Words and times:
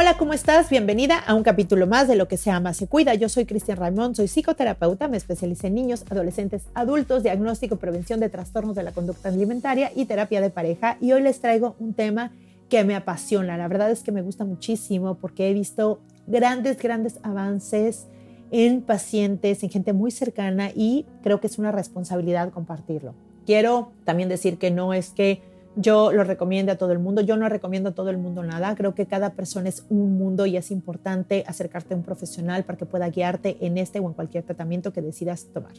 Hola, 0.00 0.16
¿cómo 0.16 0.32
estás? 0.32 0.70
Bienvenida 0.70 1.18
a 1.18 1.34
un 1.34 1.42
capítulo 1.42 1.88
más 1.88 2.06
de 2.06 2.14
Lo 2.14 2.28
que 2.28 2.36
se 2.36 2.52
ama 2.52 2.72
se 2.72 2.86
cuida. 2.86 3.14
Yo 3.14 3.28
soy 3.28 3.46
Cristian 3.46 3.78
Raimond, 3.78 4.14
soy 4.14 4.28
psicoterapeuta, 4.28 5.08
me 5.08 5.16
especialicé 5.16 5.66
en 5.66 5.74
niños, 5.74 6.04
adolescentes, 6.08 6.62
adultos, 6.72 7.24
diagnóstico, 7.24 7.78
prevención 7.78 8.20
de 8.20 8.28
trastornos 8.28 8.76
de 8.76 8.84
la 8.84 8.92
conducta 8.92 9.28
alimentaria 9.28 9.90
y 9.92 10.04
terapia 10.04 10.40
de 10.40 10.50
pareja. 10.50 10.98
Y 11.00 11.10
hoy 11.10 11.22
les 11.22 11.40
traigo 11.40 11.74
un 11.80 11.94
tema 11.94 12.30
que 12.68 12.84
me 12.84 12.94
apasiona. 12.94 13.56
La 13.56 13.66
verdad 13.66 13.90
es 13.90 14.04
que 14.04 14.12
me 14.12 14.22
gusta 14.22 14.44
muchísimo 14.44 15.16
porque 15.16 15.50
he 15.50 15.52
visto 15.52 15.98
grandes, 16.28 16.78
grandes 16.78 17.18
avances 17.24 18.06
en 18.52 18.82
pacientes, 18.82 19.64
en 19.64 19.70
gente 19.70 19.92
muy 19.94 20.12
cercana 20.12 20.70
y 20.72 21.06
creo 21.24 21.40
que 21.40 21.48
es 21.48 21.58
una 21.58 21.72
responsabilidad 21.72 22.52
compartirlo. 22.52 23.16
Quiero 23.46 23.90
también 24.04 24.28
decir 24.28 24.58
que 24.58 24.70
no 24.70 24.94
es 24.94 25.10
que 25.10 25.42
yo 25.80 26.12
lo 26.12 26.24
recomiendo 26.24 26.72
a 26.72 26.76
todo 26.76 26.90
el 26.92 26.98
mundo. 26.98 27.22
Yo 27.22 27.36
no 27.36 27.48
recomiendo 27.48 27.90
a 27.90 27.92
todo 27.92 28.10
el 28.10 28.18
mundo 28.18 28.42
nada. 28.42 28.74
Creo 28.74 28.94
que 28.94 29.06
cada 29.06 29.34
persona 29.34 29.68
es 29.68 29.84
un 29.88 30.18
mundo 30.18 30.44
y 30.44 30.56
es 30.56 30.72
importante 30.72 31.44
acercarte 31.46 31.94
a 31.94 31.96
un 31.96 32.02
profesional 32.02 32.64
para 32.64 32.76
que 32.76 32.84
pueda 32.84 33.08
guiarte 33.08 33.56
en 33.60 33.78
este 33.78 34.00
o 34.00 34.08
en 34.08 34.14
cualquier 34.14 34.42
tratamiento 34.42 34.92
que 34.92 35.02
decidas 35.02 35.46
tomar. 35.54 35.74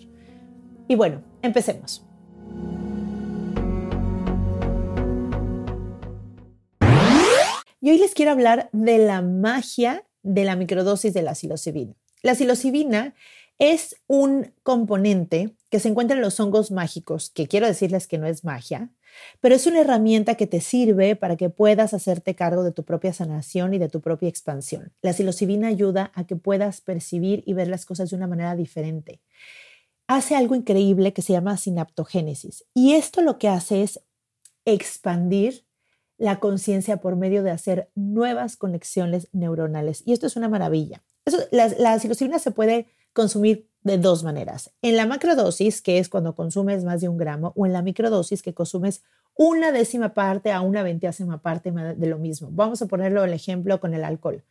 Y 0.87 0.95
bueno, 0.95 1.21
empecemos. 1.41 2.05
Y 7.81 7.89
hoy 7.91 7.97
les 7.97 8.13
quiero 8.13 8.31
hablar 8.31 8.69
de 8.71 8.99
la 8.99 9.21
magia 9.21 10.05
de 10.23 10.45
la 10.45 10.55
microdosis 10.55 11.13
de 11.13 11.23
la 11.23 11.35
psilocibina. 11.35 11.93
La 12.21 12.35
psilocibina 12.35 13.15
es 13.57 13.97
un 14.07 14.53
componente 14.63 15.55
que 15.69 15.79
se 15.79 15.89
encuentra 15.89 16.15
en 16.15 16.21
los 16.21 16.39
hongos 16.39 16.71
mágicos, 16.71 17.29
que 17.29 17.47
quiero 17.47 17.67
decirles 17.67 18.07
que 18.07 18.17
no 18.17 18.27
es 18.27 18.43
magia, 18.43 18.89
pero 19.39 19.55
es 19.55 19.67
una 19.67 19.81
herramienta 19.81 20.35
que 20.35 20.47
te 20.47 20.61
sirve 20.61 21.15
para 21.15 21.35
que 21.35 21.49
puedas 21.49 21.93
hacerte 21.93 22.35
cargo 22.35 22.63
de 22.63 22.71
tu 22.71 22.83
propia 22.83 23.13
sanación 23.13 23.73
y 23.73 23.77
de 23.77 23.89
tu 23.89 24.01
propia 24.01 24.29
expansión. 24.29 24.93
La 25.01 25.13
psilocibina 25.13 25.67
ayuda 25.67 26.11
a 26.15 26.25
que 26.25 26.35
puedas 26.35 26.81
percibir 26.81 27.43
y 27.45 27.53
ver 27.53 27.67
las 27.67 27.85
cosas 27.85 28.09
de 28.09 28.15
una 28.15 28.27
manera 28.27 28.55
diferente. 28.55 29.21
Hace 30.07 30.35
algo 30.35 30.55
increíble 30.55 31.13
que 31.13 31.21
se 31.21 31.33
llama 31.33 31.57
sinaptogénesis 31.57 32.65
y 32.73 32.93
esto 32.93 33.21
lo 33.21 33.37
que 33.37 33.47
hace 33.47 33.83
es 33.83 34.01
expandir 34.65 35.65
la 36.17 36.39
conciencia 36.39 36.97
por 36.97 37.15
medio 37.15 37.43
de 37.43 37.51
hacer 37.51 37.89
nuevas 37.95 38.57
conexiones 38.57 39.29
neuronales. 39.31 40.03
Y 40.05 40.13
esto 40.13 40.27
es 40.27 40.35
una 40.35 40.49
maravilla. 40.49 41.01
la, 41.51 41.69
la 41.77 41.97
psilocibina 41.99 42.39
se 42.39 42.51
puede 42.51 42.87
consumir 43.13 43.68
de 43.83 43.97
dos 43.97 44.23
maneras. 44.23 44.71
En 44.81 44.97
la 44.97 45.05
macrodosis, 45.05 45.81
que 45.81 45.99
es 45.99 46.09
cuando 46.09 46.35
consumes 46.35 46.83
más 46.83 47.01
de 47.01 47.09
un 47.09 47.17
gramo, 47.17 47.53
o 47.55 47.65
en 47.65 47.73
la 47.73 47.81
microdosis, 47.81 48.41
que 48.41 48.53
consumes 48.53 49.03
una 49.35 49.71
décima 49.71 50.13
parte 50.13 50.51
a 50.51 50.61
una 50.61 50.83
veintiésima 50.83 51.41
parte 51.41 51.71
de 51.71 52.07
lo 52.07 52.17
mismo. 52.17 52.49
Vamos 52.51 52.81
a 52.81 52.87
ponerlo 52.87 53.23
el 53.23 53.33
ejemplo 53.33 53.79
con 53.79 53.93
el 53.93 54.03
alcohol. 54.03 54.43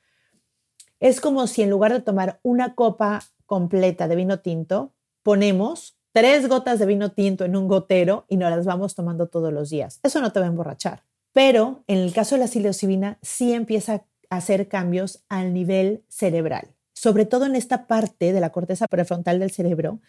Es 0.99 1.21
como 1.21 1.47
si 1.47 1.63
en 1.63 1.71
lugar 1.71 1.93
de 1.93 2.01
tomar 2.01 2.41
una 2.43 2.75
copa 2.75 3.23
completa 3.45 4.09
de 4.09 4.17
vino 4.17 4.41
tinto, 4.41 4.93
ponemos 5.23 5.97
tres 6.13 6.49
gotas 6.49 6.79
de 6.79 6.87
vino 6.87 7.13
tinto 7.13 7.45
en 7.45 7.55
un 7.55 7.69
gotero 7.69 8.25
y 8.29 8.39
nos 8.39 8.51
las 8.51 8.65
vamos 8.65 8.95
tomando 8.95 9.29
todos 9.29 9.53
los 9.53 9.71
días. 9.71 10.01
Eso 10.03 10.21
no 10.21 10.33
te 10.33 10.41
va 10.41 10.47
a 10.47 10.49
emborrachar. 10.49 11.03
Pero 11.33 11.85
en 11.87 11.99
el 11.99 12.13
caso 12.15 12.35
de 12.35 12.41
la 12.41 12.49
psilocibina, 12.49 13.19
sí 13.21 13.53
empieza 13.53 14.05
a 14.31 14.37
hacer 14.37 14.69
cambios 14.69 15.23
al 15.29 15.53
nivel 15.53 16.03
cerebral 16.09 16.78
sobre 16.99 17.27
todo 17.27 17.47
en 17.47 17.55
esta 17.55 17.87
parte 17.87 18.33
de 18.33 18.41
la 18.41 18.51
corteza 18.51 18.89
prefrontal 18.89 19.39
del 19.39 19.53
cerebro, 19.53 20.01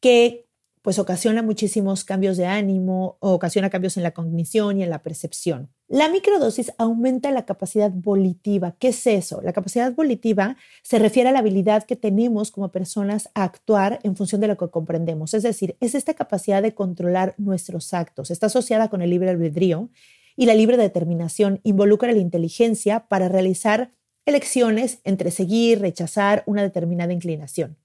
que 0.00 0.48
pues 0.82 0.98
ocasiona 0.98 1.40
muchísimos 1.40 2.04
cambios 2.04 2.36
de 2.36 2.46
ánimo, 2.46 3.16
ocasiona 3.20 3.70
cambios 3.70 3.96
en 3.96 4.02
la 4.02 4.10
cognición 4.10 4.80
y 4.80 4.82
en 4.82 4.90
la 4.90 5.04
percepción. 5.04 5.70
La 5.86 6.08
microdosis 6.08 6.72
aumenta 6.76 7.30
la 7.30 7.46
capacidad 7.46 7.92
volitiva. 7.92 8.74
¿Qué 8.80 8.88
es 8.88 9.06
eso? 9.06 9.40
La 9.42 9.52
capacidad 9.52 9.94
volitiva 9.94 10.56
se 10.82 10.98
refiere 10.98 11.28
a 11.28 11.32
la 11.32 11.38
habilidad 11.38 11.84
que 11.84 11.94
tenemos 11.94 12.50
como 12.50 12.72
personas 12.72 13.30
a 13.34 13.44
actuar 13.44 14.00
en 14.02 14.16
función 14.16 14.40
de 14.40 14.48
lo 14.48 14.56
que 14.56 14.70
comprendemos. 14.70 15.34
Es 15.34 15.44
decir, 15.44 15.76
es 15.78 15.94
esta 15.94 16.14
capacidad 16.14 16.60
de 16.60 16.74
controlar 16.74 17.36
nuestros 17.38 17.94
actos. 17.94 18.32
Está 18.32 18.46
asociada 18.46 18.90
con 18.90 19.02
el 19.02 19.10
libre 19.10 19.30
albedrío 19.30 19.90
y 20.34 20.46
la 20.46 20.54
libre 20.54 20.76
determinación. 20.76 21.60
Involucra 21.62 22.10
la 22.10 22.18
inteligencia 22.18 23.06
para 23.06 23.28
realizar 23.28 23.92
elecciones 24.26 25.00
entre 25.04 25.30
seguir, 25.30 25.80
rechazar 25.80 26.42
una 26.46 26.62
determinada 26.62 27.12
inclinación. 27.12 27.76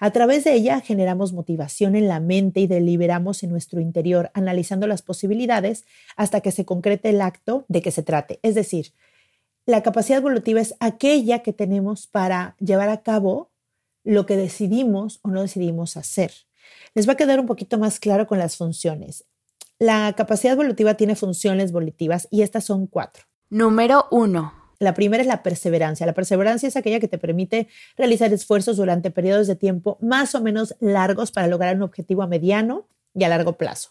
A 0.00 0.10
través 0.10 0.44
de 0.44 0.54
ella 0.54 0.80
generamos 0.80 1.32
motivación 1.32 1.96
en 1.96 2.08
la 2.08 2.20
mente 2.20 2.60
y 2.60 2.66
deliberamos 2.66 3.42
en 3.42 3.50
nuestro 3.50 3.80
interior, 3.80 4.30
analizando 4.34 4.86
las 4.86 5.02
posibilidades 5.02 5.84
hasta 6.16 6.40
que 6.40 6.52
se 6.52 6.64
concrete 6.64 7.10
el 7.10 7.20
acto 7.20 7.64
de 7.68 7.82
que 7.82 7.90
se 7.90 8.02
trate. 8.02 8.38
Es 8.42 8.54
decir, 8.54 8.92
la 9.66 9.82
capacidad 9.82 10.18
evolutiva 10.18 10.60
es 10.60 10.74
aquella 10.80 11.40
que 11.40 11.52
tenemos 11.52 12.06
para 12.06 12.56
llevar 12.60 12.88
a 12.88 13.02
cabo 13.02 13.50
lo 14.04 14.26
que 14.26 14.36
decidimos 14.36 15.20
o 15.22 15.28
no 15.28 15.42
decidimos 15.42 15.96
hacer. 15.96 16.32
Les 16.94 17.08
va 17.08 17.14
a 17.14 17.16
quedar 17.16 17.40
un 17.40 17.46
poquito 17.46 17.78
más 17.78 17.98
claro 17.98 18.26
con 18.26 18.38
las 18.38 18.56
funciones. 18.56 19.24
La 19.78 20.12
capacidad 20.16 20.52
evolutiva 20.52 20.94
tiene 20.94 21.16
funciones 21.16 21.72
volitivas 21.72 22.28
y 22.30 22.42
estas 22.42 22.64
son 22.64 22.86
cuatro. 22.86 23.24
Número 23.48 24.06
uno 24.10 24.63
la 24.84 24.94
primera 24.94 25.22
es 25.22 25.26
la 25.26 25.42
perseverancia. 25.42 26.06
La 26.06 26.14
perseverancia 26.14 26.68
es 26.68 26.76
aquella 26.76 27.00
que 27.00 27.08
te 27.08 27.18
permite 27.18 27.68
realizar 27.96 28.32
esfuerzos 28.32 28.76
durante 28.76 29.10
periodos 29.10 29.46
de 29.46 29.56
tiempo 29.56 29.98
más 30.00 30.34
o 30.34 30.40
menos 30.40 30.76
largos 30.80 31.32
para 31.32 31.48
lograr 31.48 31.76
un 31.76 31.82
objetivo 31.82 32.22
a 32.22 32.26
mediano 32.26 32.86
y 33.14 33.24
a 33.24 33.28
largo 33.28 33.54
plazo. 33.54 33.90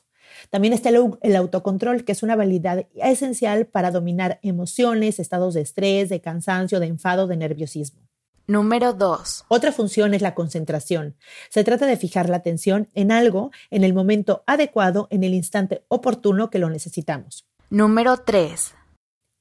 También 0.50 0.74
está 0.74 0.90
el, 0.90 1.36
autocontrol, 1.36 2.06
que 2.06 2.12
es 2.12 2.24
una 2.24 2.34
habilidad 2.34 2.88
esencial 2.96 3.66
para 3.66 3.92
dominar 3.92 4.40
emociones, 4.42 5.20
estados 5.20 5.54
de 5.54 5.62
estrés, 5.62 6.10
de 6.10 6.22
cansancio, 6.22 6.80
de 6.80 6.88
enfado, 6.88 7.28
de 7.28 7.38
nerviosismo. 7.38 8.02
Número 8.46 8.94
2. 8.94 9.46
Otra 9.48 9.72
función 9.72 10.14
es 10.14 10.22
la 10.22 10.36
concentración. 10.36 11.16
Se 11.50 11.64
trata 11.64 11.86
de 11.86 11.98
fijar 11.98 12.30
la 12.30 12.38
atención 12.38 12.90
en 12.94 13.12
algo 13.12 13.52
en 13.70 13.84
el 13.84 13.94
momento 13.94 14.44
adecuado, 14.48 15.08
en 15.12 15.24
el 15.24 15.34
instante 15.34 15.86
oportuno 15.88 16.50
que 16.50 16.60
lo 16.60 16.70
necesitamos. 16.70 17.46
Número 17.70 18.18
3 18.18 18.76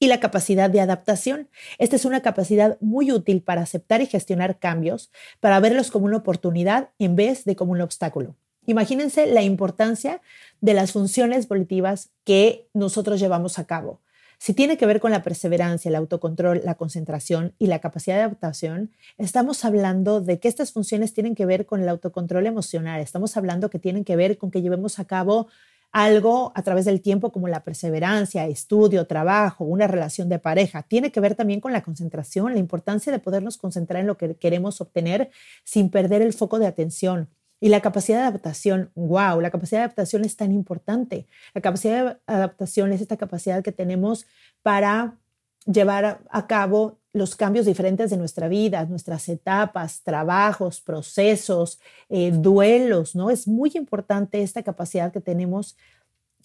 y 0.03 0.07
la 0.07 0.19
capacidad 0.19 0.69
de 0.69 0.81
adaptación. 0.81 1.47
Esta 1.77 1.95
es 1.95 2.03
una 2.03 2.21
capacidad 2.21 2.77
muy 2.81 3.13
útil 3.13 3.41
para 3.41 3.61
aceptar 3.61 4.01
y 4.01 4.05
gestionar 4.05 4.59
cambios, 4.59 5.13
para 5.39 5.61
verlos 5.61 5.91
como 5.91 6.07
una 6.07 6.17
oportunidad 6.17 6.89
en 6.99 7.15
vez 7.15 7.45
de 7.45 7.55
como 7.55 7.71
un 7.71 7.79
obstáculo. 7.79 8.35
Imagínense 8.65 9.27
la 9.27 9.43
importancia 9.43 10.21
de 10.59 10.73
las 10.73 10.91
funciones 10.91 11.47
volitivas 11.47 12.09
que 12.25 12.67
nosotros 12.73 13.17
llevamos 13.21 13.59
a 13.59 13.65
cabo. 13.65 14.01
Si 14.39 14.53
tiene 14.53 14.75
que 14.75 14.85
ver 14.85 14.99
con 14.99 15.11
la 15.11 15.23
perseverancia, 15.23 15.87
el 15.87 15.95
autocontrol, 15.95 16.59
la 16.65 16.75
concentración 16.75 17.55
y 17.57 17.67
la 17.67 17.79
capacidad 17.79 18.17
de 18.17 18.23
adaptación, 18.23 18.91
estamos 19.17 19.63
hablando 19.63 20.19
de 20.19 20.37
que 20.37 20.49
estas 20.49 20.73
funciones 20.73 21.13
tienen 21.13 21.33
que 21.33 21.45
ver 21.45 21.65
con 21.65 21.81
el 21.81 21.87
autocontrol 21.87 22.45
emocional. 22.45 22.99
Estamos 22.99 23.37
hablando 23.37 23.69
que 23.69 23.79
tienen 23.79 24.03
que 24.03 24.17
ver 24.17 24.37
con 24.37 24.51
que 24.51 24.61
llevemos 24.61 24.99
a 24.99 25.05
cabo 25.05 25.47
algo 25.93 26.51
a 26.55 26.63
través 26.63 26.85
del 26.85 27.01
tiempo 27.01 27.31
como 27.31 27.47
la 27.47 27.63
perseverancia, 27.63 28.47
estudio, 28.47 29.05
trabajo, 29.05 29.63
una 29.63 29.87
relación 29.87 30.27
de 30.27 30.39
pareja. 30.39 30.81
Tiene 30.81 31.11
que 31.11 31.19
ver 31.19 31.35
también 31.35 31.61
con 31.61 31.71
la 31.71 31.83
concentración, 31.83 32.53
la 32.53 32.59
importancia 32.59 33.11
de 33.11 33.19
podernos 33.19 33.57
concentrar 33.57 34.01
en 34.01 34.07
lo 34.07 34.17
que 34.17 34.35
queremos 34.35 34.81
obtener 34.81 35.29
sin 35.63 35.91
perder 35.91 36.23
el 36.23 36.33
foco 36.33 36.57
de 36.57 36.65
atención. 36.65 37.29
Y 37.59 37.69
la 37.69 37.79
capacidad 37.79 38.17
de 38.17 38.23
adaptación, 38.25 38.91
wow, 38.95 39.39
la 39.39 39.51
capacidad 39.51 39.79
de 39.79 39.85
adaptación 39.85 40.25
es 40.25 40.35
tan 40.35 40.51
importante. 40.51 41.27
La 41.53 41.61
capacidad 41.61 42.05
de 42.05 42.19
adaptación 42.27 42.91
es 42.91 42.99
esta 42.99 43.15
capacidad 43.15 43.63
que 43.63 43.71
tenemos 43.71 44.25
para 44.63 45.19
llevar 45.65 46.23
a 46.29 46.47
cabo 46.47 46.99
los 47.13 47.35
cambios 47.35 47.67
diferentes 47.67 48.09
de 48.09 48.17
nuestra 48.17 48.47
vida, 48.47 48.85
nuestras 48.85 49.29
etapas, 49.29 50.01
trabajos, 50.01 50.81
procesos, 50.81 51.79
eh, 52.09 52.31
duelos, 52.31 53.15
¿no? 53.15 53.29
Es 53.29 53.47
muy 53.47 53.71
importante 53.75 54.41
esta 54.41 54.63
capacidad 54.63 55.13
que 55.13 55.21
tenemos 55.21 55.77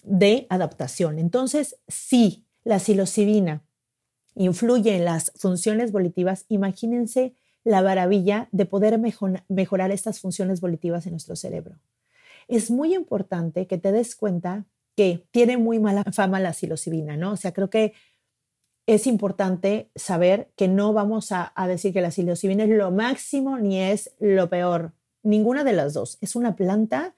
de 0.03 0.45
adaptación. 0.49 1.17
Entonces, 1.17 1.77
si 1.87 2.45
la 2.63 2.79
psilocibina 2.79 3.63
influye 4.35 4.95
en 4.95 5.05
las 5.05 5.31
funciones 5.35 5.91
volitivas, 5.91 6.45
imagínense 6.49 7.33
la 7.63 7.81
maravilla 7.81 8.47
de 8.51 8.65
poder 8.65 8.99
mejorar 9.49 9.91
estas 9.91 10.19
funciones 10.19 10.61
volitivas 10.61 11.05
en 11.07 11.11
nuestro 11.11 11.35
cerebro. 11.35 11.79
Es 12.47 12.71
muy 12.71 12.95
importante 12.95 13.67
que 13.67 13.77
te 13.77 13.91
des 13.91 14.15
cuenta 14.15 14.65
que 14.95 15.25
tiene 15.31 15.57
muy 15.57 15.79
mala 15.79 16.03
fama 16.11 16.39
la 16.39 16.53
psilocibina, 16.53 17.15
¿no? 17.17 17.33
O 17.33 17.37
sea, 17.37 17.53
creo 17.53 17.69
que 17.69 17.93
es 18.89 19.05
importante 19.05 19.91
saber 19.95 20.49
que 20.55 20.67
no 20.67 20.93
vamos 20.93 21.31
a, 21.31 21.53
decir 21.67 21.93
que 21.93 22.01
la 22.01 22.09
psilocibina 22.09 22.63
es 22.63 22.71
lo 22.71 22.89
máximo 22.89 23.59
ni 23.59 23.79
es 23.79 24.15
lo 24.19 24.49
peor. 24.49 24.93
Ninguna 25.21 25.63
de 25.63 25.73
las 25.73 25.93
dos. 25.93 26.17
Es 26.21 26.35
una 26.35 26.55
planta 26.55 27.13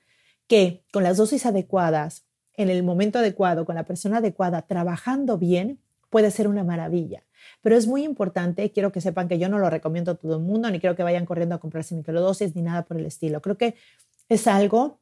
que 0.48 0.84
con 0.92 1.04
las 1.04 1.16
dosis 1.16 1.46
adecuadas, 1.46 2.26
en 2.56 2.70
el 2.70 2.84
momento 2.84 3.20
adecuado, 3.20 3.64
con 3.64 3.76
la 3.76 3.86
persona 3.86 4.18
adecuada, 4.18 4.64
trabajando 4.64 5.38
bien, 5.38 5.80
puede 6.10 6.30
ser 6.32 6.50
una 6.50 6.66
maravilla. 6.66 7.24
Pero 7.62 7.78
es 7.78 7.88
muy 7.88 8.04
importante, 8.04 8.70
quiero 8.74 8.92
que 8.92 9.00
sepan 9.00 9.30
que 9.30 9.40
yo 9.40 9.48
no 9.48 9.58
lo 9.58 9.70
recomiendo 9.70 10.12
a 10.12 10.16
todo 10.16 10.36
el 10.36 10.44
mundo, 10.44 10.70
ni 10.70 10.82
quiero 10.82 10.98
que 10.98 11.04
vayan 11.04 11.26
corriendo 11.26 11.56
a 11.56 11.60
comprarse 11.60 11.96
microdosis, 11.96 12.54
ni 12.54 12.64
nada 12.64 12.84
por 12.84 12.98
el 12.98 13.06
estilo. 13.06 13.42
Creo 13.42 13.58
que 13.58 13.76
es 14.28 14.46
algo 14.46 15.00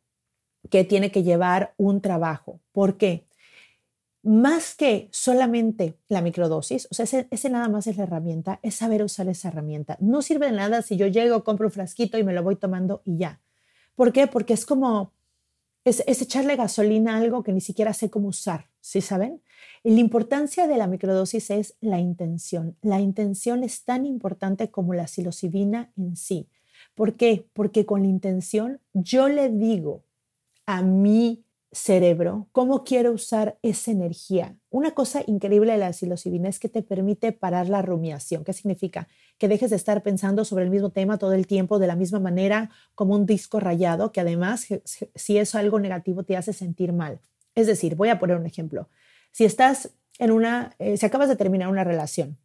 que 0.70 0.84
tiene 0.84 1.12
que 1.12 1.24
llevar 1.24 1.74
un 1.78 2.00
trabajo. 2.00 2.60
¿Por 2.74 2.98
qué? 2.98 3.26
Más 4.30 4.76
que 4.76 5.10
solamente 5.12 5.98
la 6.08 6.22
microdosis, 6.22 6.88
o 6.92 6.94
sea, 6.94 7.26
ese, 7.32 7.50
nada 7.50 7.68
más 7.68 7.88
es 7.88 7.98
la 7.98 8.04
herramienta, 8.04 8.60
es 8.62 8.76
saber 8.76 9.02
usar 9.02 9.28
esa 9.28 9.48
herramienta. 9.48 9.98
No 10.00 10.22
sirve 10.22 10.46
de 10.46 10.52
nada 10.52 10.84
si 10.84 10.98
yo 10.98 11.08
llego, 11.08 11.44
compro 11.44 11.66
un 11.66 11.72
frasquito 11.72 12.16
y 12.16 12.24
me 12.24 12.34
lo 12.34 12.44
voy 12.44 12.56
tomando 12.56 13.02
y 13.06 13.18
ya. 13.18 13.42
¿Por 13.96 14.14
qué? 14.14 14.28
Porque 14.28 14.54
es 14.54 14.68
como, 14.68 15.14
es, 15.84 16.04
echarle 16.06 16.56
gasolina 16.58 17.16
a 17.16 17.18
algo 17.18 17.42
que 17.42 17.54
ni 17.54 17.60
siquiera 17.60 17.92
sé 17.92 18.12
cómo 18.12 18.28
usar, 18.28 18.68
¿sí 18.82 19.02
saben? 19.02 19.42
Y 19.84 19.96
la 19.96 20.00
importancia 20.00 20.68
de 20.68 20.78
la 20.78 20.86
microdosis 20.86 21.50
es 21.50 21.76
la 21.82 21.98
intención. 21.98 22.78
La 22.84 23.00
intención 23.00 23.64
es 23.64 23.84
tan 23.84 24.06
importante 24.06 24.70
como 24.70 24.94
la 24.94 25.08
psilocibina 25.08 25.92
en 25.98 26.16
sí. 26.16 26.48
¿Por 26.94 27.16
qué? 27.16 27.48
Porque 27.54 27.88
con 27.88 28.04
la 28.04 28.10
intención 28.10 28.80
yo 28.94 29.28
le 29.28 29.50
digo 29.50 30.04
a 30.68 30.84
mi 30.84 31.46
cerebro, 31.72 32.48
cómo 32.52 32.84
quiero 32.84 33.12
usar 33.12 33.60
esa 33.62 33.92
energía. 33.92 34.56
Una 34.70 34.92
cosa 34.92 35.22
increíble 35.28 35.74
de 35.74 35.78
la 35.78 35.94
psilocibina 35.94 36.50
es 36.50 36.60
que 36.60 36.70
te 36.70 36.82
permite 36.82 37.32
parar 37.32 37.70
la 37.70 37.82
rumiación. 37.82 38.44
¿Qué 38.44 38.54
significa? 38.54 39.08
Que 39.38 39.48
dejes 39.48 39.70
de 39.70 39.76
estar 39.76 40.02
pensando 40.02 40.46
sobre 40.46 40.64
el 40.64 40.72
mismo 40.72 40.90
tema 40.90 41.18
todo 41.18 41.34
el 41.34 41.48
tiempo 41.48 41.78
de 41.78 41.88
la 41.88 41.96
misma 41.96 42.20
manera 42.20 42.72
como 42.96 43.16
un 43.16 43.26
disco 43.26 43.60
rayado, 43.60 44.12
que 44.12 44.22
además, 44.22 44.68
si 45.16 45.38
es 45.38 45.56
algo 45.56 45.80
negativo, 45.80 46.24
te 46.24 46.38
hace 46.38 46.54
sentir 46.54 46.92
mal. 46.92 47.20
Es 47.56 47.68
decir, 47.68 47.96
voy 47.96 48.10
a 48.10 48.20
poner 48.20 48.38
un 48.38 48.46
ejemplo. 48.46 48.90
Si 49.32 49.46
estás 49.46 49.92
en 50.18 50.32
una, 50.32 50.76
eh, 50.80 50.98
si 50.98 51.06
acabas 51.06 51.30
de 51.30 51.36
terminar 51.36 51.70
una 51.70 51.84
relación, 51.84 52.38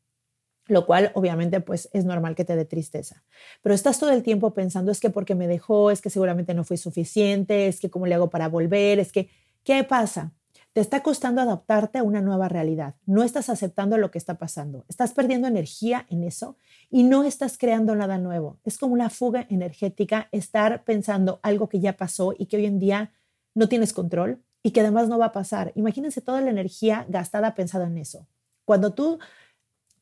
lo 0.67 0.87
cual 0.87 1.11
obviamente 1.15 1.61
pues 1.61 1.89
es 1.93 2.05
normal 2.05 2.35
que 2.35 2.45
te 2.45 2.57
dé 2.57 2.65
tristeza. 2.65 3.23
Pero 3.63 3.75
estás 3.75 3.99
todo 3.99 4.11
el 4.11 4.23
tiempo 4.23 4.55
pensando 4.55 4.91
es 4.91 5.01
que 5.01 5.11
porque 5.11 5.35
me 5.35 5.47
dejó, 5.47 5.91
es 5.91 6.01
que 6.01 6.11
seguramente 6.11 6.55
no 6.55 6.65
fui 6.65 6.77
suficiente, 6.77 7.67
es 7.67 7.81
que 7.81 7.91
cómo 7.91 8.07
le 8.07 8.15
hago 8.15 8.31
para 8.31 8.49
volver, 8.49 8.99
es 8.99 9.13
que, 9.13 9.29
¿qué 9.63 9.85
pasa? 9.85 10.33
Te 10.73 10.81
está 10.81 11.05
costando 11.05 11.41
adaptarte 11.41 11.99
a 11.99 12.03
una 12.03 12.21
nueva 12.21 12.49
realidad. 12.49 12.97
No 13.07 13.23
estás 13.23 13.49
aceptando 13.49 13.97
lo 13.97 14.11
que 14.11 14.19
está 14.19 14.39
pasando. 14.39 14.85
Estás 14.89 15.13
perdiendo 15.13 15.47
energía 15.47 16.05
en 16.11 16.25
eso 16.25 16.57
y 16.91 17.05
no 17.05 17.23
estás 17.23 17.59
creando 17.59 17.95
nada 17.95 18.19
nuevo. 18.19 18.59
Es 18.65 18.77
como 18.79 18.93
una 18.93 19.09
fuga 19.09 19.47
energética 19.51 20.29
estar 20.33 20.83
pensando 20.83 21.39
algo 21.43 21.69
que 21.69 21.79
ya 21.79 21.97
pasó 21.97 22.35
y 22.37 22.47
que 22.47 22.57
hoy 22.57 22.67
en 22.67 22.81
día 22.81 23.13
no 23.55 23.69
tienes 23.69 23.93
control 23.93 24.43
y 24.65 24.73
que 24.73 24.81
además 24.81 25.09
no 25.09 25.17
va 25.17 25.27
a 25.27 25.33
pasar. 25.33 25.71
Imagínense 25.77 26.21
toda 26.21 26.41
la 26.41 26.51
energía 26.51 27.07
gastada 27.09 27.55
pensada 27.55 27.87
en 27.87 27.99
eso. 27.99 28.27
Cuando 28.65 28.95
tú 28.95 29.21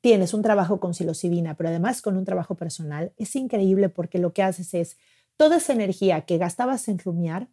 tienes 0.02 0.34
un 0.34 0.42
trabajo 0.42 0.80
con 0.80 0.92
psilocibina, 0.92 1.56
pero 1.56 1.70
además 1.70 2.02
con 2.02 2.16
un 2.16 2.24
trabajo 2.24 2.56
personal, 2.56 3.12
es 3.16 3.34
increíble 3.36 3.88
porque 3.88 4.18
lo 4.18 4.34
que 4.34 4.42
haces 4.42 4.74
es 4.74 4.98
toda 5.36 5.56
esa 5.56 5.72
energía 5.72 6.22
que 6.22 6.38
gastabas 6.38 6.88
en 6.88 6.98
rumiar, 6.98 7.48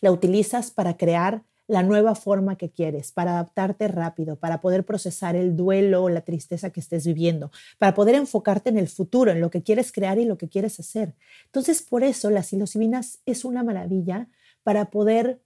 la 0.00 0.10
utilizas 0.10 0.70
para 0.70 0.96
crear 0.96 1.44
la 1.68 1.82
nueva 1.82 2.14
forma 2.14 2.56
que 2.56 2.70
quieres, 2.70 3.12
para 3.12 3.32
adaptarte 3.32 3.88
rápido, 3.88 4.36
para 4.36 4.60
poder 4.60 4.84
procesar 4.84 5.36
el 5.36 5.54
duelo 5.54 6.04
o 6.04 6.08
la 6.08 6.22
tristeza 6.22 6.70
que 6.70 6.80
estés 6.80 7.04
viviendo, 7.06 7.50
para 7.78 7.92
poder 7.94 8.14
enfocarte 8.14 8.70
en 8.70 8.78
el 8.78 8.88
futuro, 8.88 9.30
en 9.30 9.40
lo 9.40 9.50
que 9.50 9.62
quieres 9.62 9.92
crear 9.92 10.18
y 10.18 10.24
lo 10.24 10.38
que 10.38 10.48
quieres 10.48 10.80
hacer. 10.80 11.14
Entonces, 11.46 11.82
por 11.82 12.04
eso 12.04 12.30
la 12.30 12.42
psilocibina 12.42 13.00
es 13.26 13.44
una 13.44 13.64
maravilla 13.64 14.28
para 14.62 14.90
poder 14.90 15.42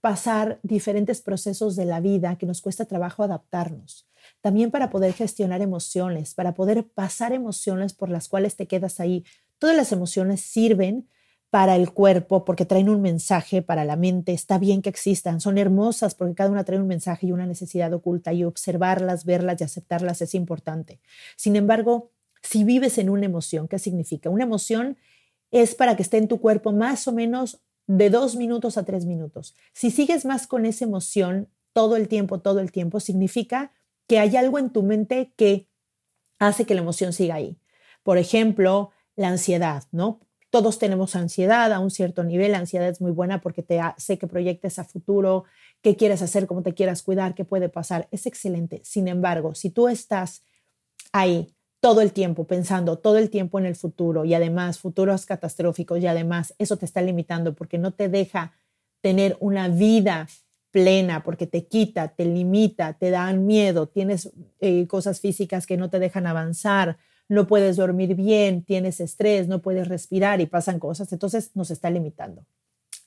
pasar 0.00 0.58
diferentes 0.62 1.22
procesos 1.22 1.76
de 1.76 1.84
la 1.86 2.00
vida 2.00 2.36
que 2.36 2.46
nos 2.46 2.60
cuesta 2.60 2.84
trabajo 2.84 3.22
adaptarnos 3.22 4.09
también 4.40 4.70
para 4.70 4.90
poder 4.90 5.12
gestionar 5.12 5.60
emociones, 5.60 6.34
para 6.34 6.54
poder 6.54 6.86
pasar 6.88 7.32
emociones 7.32 7.92
por 7.92 8.08
las 8.08 8.28
cuales 8.28 8.56
te 8.56 8.66
quedas 8.66 9.00
ahí. 9.00 9.24
Todas 9.58 9.76
las 9.76 9.92
emociones 9.92 10.40
sirven 10.40 11.08
para 11.50 11.74
el 11.74 11.92
cuerpo 11.92 12.44
porque 12.44 12.64
traen 12.64 12.88
un 12.88 13.02
mensaje 13.02 13.60
para 13.60 13.84
la 13.84 13.96
mente, 13.96 14.32
está 14.32 14.58
bien 14.58 14.82
que 14.82 14.88
existan, 14.88 15.40
son 15.40 15.58
hermosas 15.58 16.14
porque 16.14 16.34
cada 16.34 16.50
una 16.50 16.64
trae 16.64 16.78
un 16.78 16.86
mensaje 16.86 17.26
y 17.26 17.32
una 17.32 17.44
necesidad 17.44 17.92
oculta 17.92 18.32
y 18.32 18.44
observarlas, 18.44 19.24
verlas 19.24 19.60
y 19.60 19.64
aceptarlas 19.64 20.22
es 20.22 20.34
importante. 20.34 21.00
Sin 21.36 21.56
embargo, 21.56 22.12
si 22.40 22.62
vives 22.62 22.98
en 22.98 23.10
una 23.10 23.26
emoción, 23.26 23.66
¿qué 23.66 23.78
significa? 23.78 24.30
Una 24.30 24.44
emoción 24.44 24.96
es 25.50 25.74
para 25.74 25.96
que 25.96 26.02
esté 26.02 26.18
en 26.18 26.28
tu 26.28 26.40
cuerpo 26.40 26.72
más 26.72 27.08
o 27.08 27.12
menos 27.12 27.60
de 27.88 28.08
dos 28.08 28.36
minutos 28.36 28.78
a 28.78 28.84
tres 28.84 29.04
minutos. 29.04 29.56
Si 29.72 29.90
sigues 29.90 30.24
más 30.24 30.46
con 30.46 30.64
esa 30.64 30.84
emoción 30.84 31.48
todo 31.72 31.96
el 31.96 32.06
tiempo, 32.06 32.40
todo 32.40 32.60
el 32.60 32.70
tiempo, 32.70 33.00
significa 33.00 33.72
que 34.10 34.18
hay 34.18 34.36
algo 34.36 34.58
en 34.58 34.70
tu 34.70 34.82
mente 34.82 35.32
que 35.36 35.68
hace 36.40 36.66
que 36.66 36.74
la 36.74 36.80
emoción 36.80 37.12
siga 37.12 37.36
ahí. 37.36 37.60
Por 38.02 38.18
ejemplo, 38.18 38.90
la 39.14 39.28
ansiedad, 39.28 39.84
¿no? 39.92 40.18
Todos 40.50 40.80
tenemos 40.80 41.14
ansiedad 41.14 41.72
a 41.72 41.78
un 41.78 41.92
cierto 41.92 42.24
nivel. 42.24 42.50
La 42.50 42.58
ansiedad 42.58 42.88
es 42.88 43.00
muy 43.00 43.12
buena 43.12 43.40
porque 43.40 43.62
te 43.62 43.78
hace 43.78 44.18
que 44.18 44.26
proyectes 44.26 44.80
a 44.80 44.84
futuro, 44.84 45.44
qué 45.80 45.94
quieres 45.94 46.22
hacer, 46.22 46.48
cómo 46.48 46.62
te 46.62 46.74
quieras 46.74 47.04
cuidar, 47.04 47.36
qué 47.36 47.44
puede 47.44 47.68
pasar. 47.68 48.08
Es 48.10 48.26
excelente. 48.26 48.80
Sin 48.82 49.06
embargo, 49.06 49.54
si 49.54 49.70
tú 49.70 49.86
estás 49.86 50.42
ahí 51.12 51.54
todo 51.78 52.00
el 52.00 52.10
tiempo 52.10 52.48
pensando 52.48 52.98
todo 52.98 53.16
el 53.16 53.30
tiempo 53.30 53.60
en 53.60 53.66
el 53.66 53.76
futuro 53.76 54.24
y 54.24 54.34
además 54.34 54.80
futuros 54.80 55.24
catastróficos 55.24 56.00
y 56.00 56.08
además 56.08 56.52
eso 56.58 56.76
te 56.76 56.84
está 56.84 57.00
limitando 57.00 57.54
porque 57.54 57.78
no 57.78 57.92
te 57.92 58.08
deja 58.08 58.54
tener 59.02 59.36
una 59.38 59.68
vida 59.68 60.26
plena 60.70 61.22
porque 61.22 61.46
te 61.46 61.66
quita, 61.66 62.08
te 62.08 62.24
limita, 62.24 62.94
te 62.94 63.10
dan 63.10 63.46
miedo, 63.46 63.88
tienes 63.88 64.30
eh, 64.60 64.86
cosas 64.86 65.20
físicas 65.20 65.66
que 65.66 65.76
no 65.76 65.90
te 65.90 65.98
dejan 65.98 66.26
avanzar, 66.26 66.98
no 67.28 67.46
puedes 67.46 67.76
dormir 67.76 68.14
bien, 68.14 68.64
tienes 68.64 69.00
estrés, 69.00 69.48
no 69.48 69.62
puedes 69.62 69.88
respirar 69.88 70.40
y 70.40 70.46
pasan 70.46 70.78
cosas, 70.78 71.12
entonces 71.12 71.50
nos 71.54 71.70
está 71.70 71.90
limitando. 71.90 72.44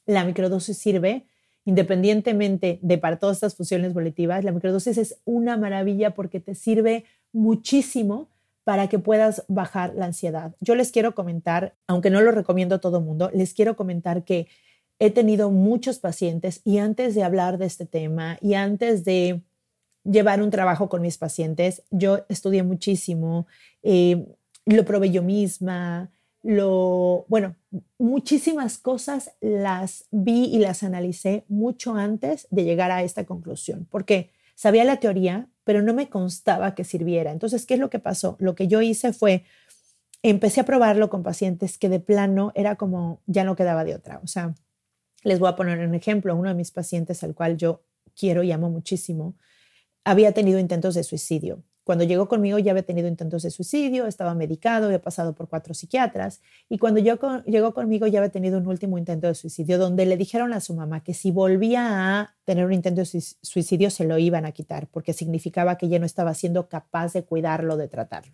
La 0.05 0.23
microdosis 0.23 0.77
sirve 0.77 1.25
independientemente 1.65 2.79
de 2.81 2.97
para 2.97 3.19
todas 3.19 3.37
estas 3.37 3.55
funciones 3.55 3.93
volitivas, 3.93 4.43
la 4.43 4.51
microdosis 4.51 4.97
es 4.97 5.19
una 5.23 5.57
maravilla 5.57 6.13
porque 6.13 6.39
te 6.39 6.55
sirve 6.55 7.05
muchísimo 7.31 8.29
para 8.63 8.87
que 8.87 8.99
puedas 8.99 9.43
bajar 9.47 9.93
la 9.95 10.05
ansiedad. 10.05 10.55
Yo 10.59 10.75
les 10.75 10.91
quiero 10.91 11.15
comentar, 11.15 11.75
aunque 11.87 12.09
no 12.09 12.21
lo 12.21 12.31
recomiendo 12.31 12.75
a 12.75 12.79
todo 12.79 13.01
mundo, 13.01 13.29
les 13.33 13.53
quiero 13.53 13.75
comentar 13.75 14.23
que 14.23 14.47
he 15.05 15.11
tenido 15.11 15.51
muchos 15.51 15.99
pacientes 15.99 16.61
y 16.63 16.77
antes 16.77 17.13
de 17.13 17.23
hablar 17.23 17.57
de 17.57 17.65
este 17.65 17.85
tema 17.85 18.37
y 18.39 18.53
antes 18.53 19.03
de 19.03 19.41
llevar 20.05 20.41
un 20.41 20.49
trabajo 20.49 20.87
con 20.87 21.01
mis 21.01 21.17
pacientes, 21.17 21.83
yo 21.91 22.19
estudié 22.29 22.63
muchísimo, 22.63 23.45
eh, 23.81 24.25
lo 24.65 24.85
probé 24.85 25.11
yo 25.11 25.21
misma, 25.21 26.09
lo, 26.41 27.25
bueno, 27.27 27.57
muchísimas 27.97 28.77
cosas 28.77 29.31
las 29.41 30.05
vi 30.11 30.45
y 30.45 30.59
las 30.59 30.83
analicé 30.83 31.43
mucho 31.49 31.95
antes 31.95 32.47
de 32.49 32.63
llegar 32.63 32.89
a 32.89 33.03
esta 33.03 33.25
conclusión, 33.25 33.85
porque 33.91 34.29
sabía 34.55 34.85
la 34.85 35.01
teoría, 35.01 35.49
pero 35.65 35.81
no 35.81 35.93
me 35.93 36.07
constaba 36.07 36.75
que 36.75 36.85
sirviera. 36.85 37.33
Entonces, 37.33 37.65
¿qué 37.65 37.73
es 37.73 37.79
lo 37.81 37.89
que 37.89 37.99
pasó? 37.99 38.37
Lo 38.39 38.55
que 38.55 38.69
yo 38.69 38.81
hice 38.81 39.11
fue, 39.11 39.43
empecé 40.21 40.61
a 40.61 40.65
probarlo 40.65 41.09
con 41.09 41.23
pacientes 41.23 41.77
que 41.77 41.89
de 41.89 41.99
plano 41.99 42.53
era 42.55 42.77
como, 42.77 43.19
ya 43.25 43.43
no 43.43 43.57
quedaba 43.57 43.83
de 43.83 43.95
otra. 43.95 44.21
O 44.23 44.27
sea, 44.27 44.55
les 45.23 45.39
voy 45.39 45.49
a 45.49 45.55
poner 45.55 45.79
un 45.79 45.95
ejemplo. 45.95 46.35
Uno 46.35 46.49
de 46.49 46.55
mis 46.55 46.71
pacientes, 46.71 47.23
al 47.23 47.33
cual 47.33 47.57
yo 47.57 47.81
quiero 48.15 48.43
y 48.43 48.51
amo 48.51 48.69
muchísimo, 48.69 49.35
había 50.03 50.31
tenido 50.33 50.59
intentos 50.59 50.95
de 50.95 51.03
suicidio. 51.03 51.63
Cuando 51.83 52.05
llegó 52.05 52.29
conmigo 52.29 52.59
ya 52.59 52.71
había 52.71 52.83
tenido 52.83 53.09
intentos 53.09 53.43
de 53.43 53.51
suicidio, 53.51 54.07
estaba 54.07 54.33
medicado, 54.35 54.85
había 54.85 55.01
pasado 55.01 55.35
por 55.35 55.49
cuatro 55.49 55.73
psiquiatras 55.73 56.41
y 56.69 56.77
cuando 56.77 57.01
yo 57.01 57.19
llegó 57.45 57.73
conmigo 57.73 58.07
ya 58.07 58.19
había 58.19 58.31
tenido 58.31 58.57
un 58.57 58.67
último 58.67 58.97
intento 58.97 59.27
de 59.27 59.35
suicidio 59.35 59.77
donde 59.77 60.05
le 60.05 60.15
dijeron 60.15 60.53
a 60.53 60.61
su 60.61 60.73
mamá 60.73 61.03
que 61.03 61.13
si 61.13 61.31
volvía 61.31 62.19
a 62.19 62.35
tener 62.45 62.65
un 62.65 62.71
intento 62.71 63.01
de 63.01 63.21
suicidio 63.41 63.89
se 63.89 64.05
lo 64.05 64.17
iban 64.17 64.45
a 64.45 64.53
quitar 64.53 64.87
porque 64.87 65.11
significaba 65.11 65.77
que 65.77 65.87
ella 65.87 65.99
no 65.99 66.05
estaba 66.05 66.33
siendo 66.33 66.69
capaz 66.69 67.11
de 67.11 67.25
cuidarlo, 67.25 67.75
de 67.75 67.89
tratarlo. 67.89 68.33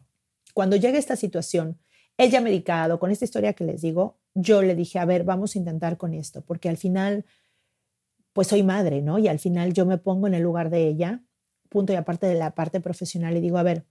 Cuando 0.53 0.75
llega 0.75 0.99
esta 0.99 1.15
situación, 1.15 1.79
ella 2.19 2.41
medicado, 2.41 2.99
con 2.99 3.09
esta 3.09 3.25
historia 3.25 3.53
que 3.53 3.63
les 3.63 3.81
digo, 3.81 4.18
yo 4.33 4.61
le 4.61 4.75
dije, 4.75 4.99
a 4.99 5.05
ver, 5.05 5.23
vamos 5.23 5.55
a 5.55 5.59
intentar 5.59 5.97
con 5.97 6.13
esto, 6.13 6.41
porque 6.41 6.69
al 6.69 6.77
final, 6.77 7.25
pues 8.33 8.47
soy 8.47 8.63
madre, 8.63 9.01
¿no? 9.01 9.19
Y 9.19 9.27
al 9.27 9.39
final 9.39 9.73
yo 9.73 9.85
me 9.85 9.97
pongo 9.97 10.27
en 10.27 10.33
el 10.33 10.43
lugar 10.43 10.69
de 10.69 10.87
ella 10.87 11.23
punto 11.69 11.93
y 11.93 11.95
aparte 11.95 12.27
de 12.27 12.35
la 12.35 12.51
parte 12.55 12.81
profesional 12.81 13.37
y 13.37 13.39
digo, 13.39 13.57
a 13.57 13.63
ver, 13.63 13.85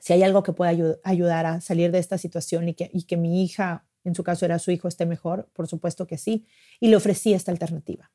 si 0.00 0.12
hay 0.12 0.22
algo 0.22 0.42
que 0.42 0.52
pueda 0.52 0.72
ayudar 1.04 1.46
a 1.46 1.60
salir 1.60 1.92
de 1.92 1.98
esta 1.98 2.18
situación 2.18 2.68
y 2.68 2.74
que, 2.74 2.90
y 2.92 3.04
que 3.04 3.16
mi 3.16 3.42
hija, 3.44 3.86
en 4.04 4.14
su 4.14 4.24
caso 4.24 4.44
era 4.44 4.58
su 4.58 4.70
hijo, 4.70 4.88
esté 4.88 5.06
mejor, 5.06 5.48
por 5.52 5.68
supuesto 5.68 6.06
que 6.06 6.18
sí. 6.18 6.46
Y 6.80 6.88
le 6.88 6.96
ofrecí 6.96 7.34
esta 7.34 7.50
alternativa. 7.50 8.10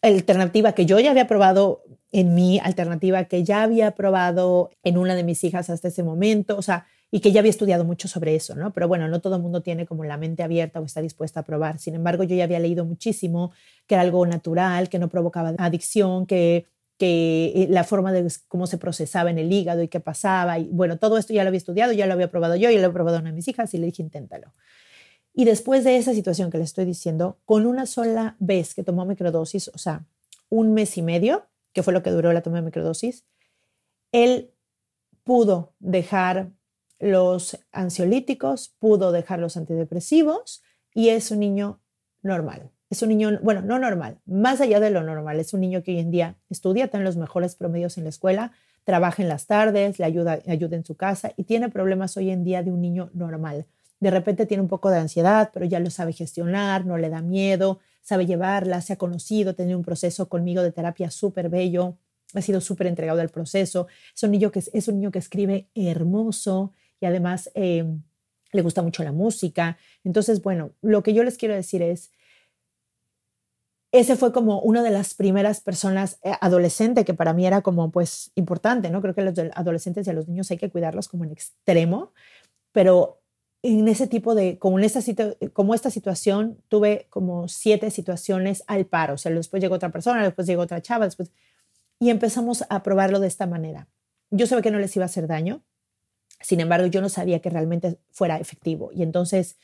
Alternativa 0.00 0.72
que 0.72 0.86
yo 0.86 0.98
ya 1.00 1.10
había 1.10 1.26
probado 1.26 1.84
en 2.10 2.34
mi 2.34 2.58
alternativa 2.58 3.24
que 3.24 3.44
ya 3.44 3.62
había 3.62 3.92
probado 3.92 4.70
en 4.82 4.98
una 4.98 5.14
de 5.14 5.24
mis 5.24 5.42
hijas 5.44 5.70
hasta 5.70 5.88
ese 5.88 6.02
momento, 6.02 6.56
o 6.56 6.62
sea, 6.62 6.86
y 7.12 7.20
que 7.20 7.30
ya 7.30 7.38
había 7.38 7.50
estudiado 7.50 7.84
mucho 7.84 8.08
sobre 8.08 8.34
eso, 8.34 8.56
¿no? 8.56 8.72
Pero 8.72 8.88
bueno, 8.88 9.06
no 9.06 9.20
todo 9.20 9.36
el 9.36 9.42
mundo 9.42 9.62
tiene 9.62 9.86
como 9.86 10.02
la 10.02 10.16
mente 10.16 10.42
abierta 10.42 10.80
o 10.80 10.84
está 10.84 11.00
dispuesta 11.00 11.40
a 11.40 11.42
probar. 11.44 11.78
Sin 11.78 11.94
embargo, 11.94 12.24
yo 12.24 12.34
ya 12.34 12.44
había 12.44 12.58
leído 12.58 12.84
muchísimo 12.84 13.52
que 13.86 13.94
era 13.94 14.02
algo 14.02 14.26
natural, 14.26 14.88
que 14.88 14.98
no 14.98 15.08
provocaba 15.08 15.54
adicción, 15.58 16.26
que 16.26 16.66
que 17.02 17.66
la 17.68 17.82
forma 17.82 18.12
de 18.12 18.30
cómo 18.46 18.68
se 18.68 18.78
procesaba 18.78 19.28
en 19.28 19.36
el 19.36 19.52
hígado 19.52 19.82
y 19.82 19.88
qué 19.88 19.98
pasaba. 19.98 20.60
Y 20.60 20.68
bueno, 20.70 20.98
todo 20.98 21.18
esto 21.18 21.32
ya 21.32 21.42
lo 21.42 21.48
había 21.48 21.58
estudiado, 21.58 21.92
ya 21.92 22.06
lo 22.06 22.12
había 22.12 22.30
probado 22.30 22.54
yo, 22.54 22.70
ya 22.70 22.80
lo 22.80 22.86
he 22.86 22.90
probado 22.92 23.18
una 23.18 23.30
de 23.30 23.34
mis 23.34 23.48
hijas 23.48 23.74
y 23.74 23.78
le 23.78 23.86
dije, 23.86 24.02
inténtalo. 24.02 24.52
Y 25.34 25.44
después 25.44 25.82
de 25.82 25.96
esa 25.96 26.12
situación 26.12 26.48
que 26.48 26.58
le 26.58 26.64
estoy 26.64 26.84
diciendo, 26.84 27.38
con 27.44 27.66
una 27.66 27.86
sola 27.86 28.36
vez 28.38 28.72
que 28.72 28.84
tomó 28.84 29.04
microdosis, 29.04 29.66
o 29.74 29.78
sea, 29.78 30.04
un 30.48 30.74
mes 30.74 30.96
y 30.96 31.02
medio, 31.02 31.46
que 31.72 31.82
fue 31.82 31.92
lo 31.92 32.04
que 32.04 32.10
duró 32.10 32.32
la 32.32 32.42
toma 32.42 32.58
de 32.58 32.66
microdosis, 32.66 33.24
él 34.12 34.52
pudo 35.24 35.72
dejar 35.80 36.50
los 37.02 37.58
ansiolíticos, 37.72 38.76
pudo 38.78 39.10
dejar 39.10 39.40
los 39.40 39.56
antidepresivos 39.56 40.62
y 40.94 41.08
es 41.08 41.32
un 41.32 41.40
niño 41.40 41.80
normal. 42.22 42.70
Es 42.90 43.02
un 43.02 43.08
niño, 43.08 43.40
bueno, 43.42 43.60
no 43.62 43.78
normal, 43.80 44.20
más 44.24 44.60
allá 44.60 44.78
de 44.78 44.90
lo 44.90 45.02
normal, 45.02 45.40
es 45.40 45.52
un 45.52 45.62
niño 45.62 45.82
que 45.82 45.90
hoy 45.90 45.98
en 45.98 46.12
día 46.12 46.36
estudia, 46.48 46.88
tiene 46.88 47.04
los 47.04 47.16
mejores 47.16 47.56
promedios 47.56 47.98
en 47.98 48.04
la 48.04 48.10
escuela, 48.10 48.52
trabaja 48.84 49.20
en 49.20 49.28
las 49.28 49.46
tardes, 49.46 49.98
le 49.98 50.04
ayuda, 50.04 50.38
ayuda 50.46 50.76
en 50.76 50.84
su 50.84 50.94
casa 50.94 51.32
y 51.36 51.42
tiene 51.42 51.70
problemas 51.70 52.16
hoy 52.16 52.30
en 52.30 52.44
día 52.44 52.62
de 52.62 52.70
un 52.70 52.80
niño 52.80 53.10
normal. 53.14 53.66
De 53.98 54.10
repente 54.10 54.46
tiene 54.46 54.62
un 54.62 54.68
poco 54.68 54.88
de 54.90 54.98
ansiedad, 54.98 55.50
pero 55.52 55.66
ya 55.66 55.80
lo 55.80 55.90
sabe 55.90 56.12
gestionar, 56.12 56.86
no 56.86 56.98
le 56.98 57.08
da 57.08 57.20
miedo, 57.20 57.80
sabe 58.02 58.26
llevarla, 58.26 58.80
se 58.80 58.92
ha 58.92 58.96
conocido, 58.96 59.56
tiene 59.56 59.74
un 59.74 59.82
proceso 59.82 60.28
conmigo 60.28 60.62
de 60.62 60.70
terapia 60.70 61.10
súper 61.10 61.48
bello, 61.48 61.96
ha 62.34 62.42
sido 62.42 62.60
súper 62.60 62.86
entregado 62.86 63.20
al 63.20 63.28
proceso. 63.28 63.88
Es 64.14 64.22
un 64.22 64.30
niño 64.30 64.52
que, 64.52 64.62
es 64.72 64.88
un 64.88 64.96
niño 64.96 65.10
que 65.10 65.18
escribe 65.18 65.68
hermoso 65.74 66.72
y 67.02 67.06
además 67.06 67.50
eh, 67.54 67.84
le 68.52 68.62
gusta 68.62 68.80
mucho 68.80 69.02
la 69.02 69.12
música. 69.12 69.76
Entonces, 70.04 70.40
bueno, 70.40 70.70
lo 70.80 71.02
que 71.02 71.12
yo 71.12 71.24
les 71.24 71.36
quiero 71.36 71.54
decir 71.54 71.82
es, 71.82 72.12
ese 73.90 74.16
fue 74.16 74.32
como 74.32 74.60
una 74.60 74.82
de 74.82 74.90
las 74.90 75.14
primeras 75.14 75.60
personas 75.60 76.18
eh, 76.22 76.32
adolescente 76.40 77.04
que 77.04 77.12
para 77.12 77.32
mí 77.34 77.44
era 77.46 77.60
como 77.60 77.90
pues 77.90 78.30
importante, 78.36 78.88
¿no? 78.88 79.02
Creo 79.02 79.14
que 79.14 79.22
los 79.22 79.34
adolescentes 79.54 80.06
y 80.06 80.10
a 80.10 80.12
los 80.14 80.28
niños 80.28 80.50
hay 80.50 80.58
que 80.58 80.70
cuidarlos 80.70 81.08
como 81.08 81.24
en 81.24 81.32
extremo, 81.32 82.12
pero 82.70 83.20
en 83.62 83.88
ese 83.88 84.06
tipo 84.06 84.34
de, 84.34 84.58
como, 84.58 84.78
en 84.78 84.84
esta, 84.84 85.00
como 85.52 85.74
esta 85.74 85.90
situación, 85.90 86.58
tuve 86.68 87.06
como 87.10 87.48
siete 87.48 87.90
situaciones 87.90 88.62
al 88.66 88.86
paro, 88.86 89.14
o 89.14 89.18
sea, 89.18 89.32
después 89.32 89.60
llegó 89.60 89.74
otra 89.74 89.90
persona, 89.90 90.22
después 90.22 90.46
llegó 90.46 90.62
otra 90.62 90.80
chava, 90.82 91.04
después, 91.04 91.30
y 92.00 92.10
empezamos 92.10 92.64
a 92.68 92.82
probarlo 92.82 93.20
de 93.20 93.28
esta 93.28 93.46
manera. 93.46 93.88
Yo 94.30 94.46
sabía 94.46 94.62
que 94.62 94.70
no 94.70 94.78
les 94.78 94.96
iba 94.96 95.04
a 95.04 95.06
hacer 95.06 95.26
daño, 95.26 95.62
sin 96.42 96.60
embargo, 96.60 96.86
yo 96.86 97.00
no 97.00 97.08
sabía 97.08 97.40
que 97.40 97.50
realmente 97.50 97.98
fuera 98.10 98.38
efectivo, 98.38 98.90
y 98.94 99.02
entonces 99.02 99.56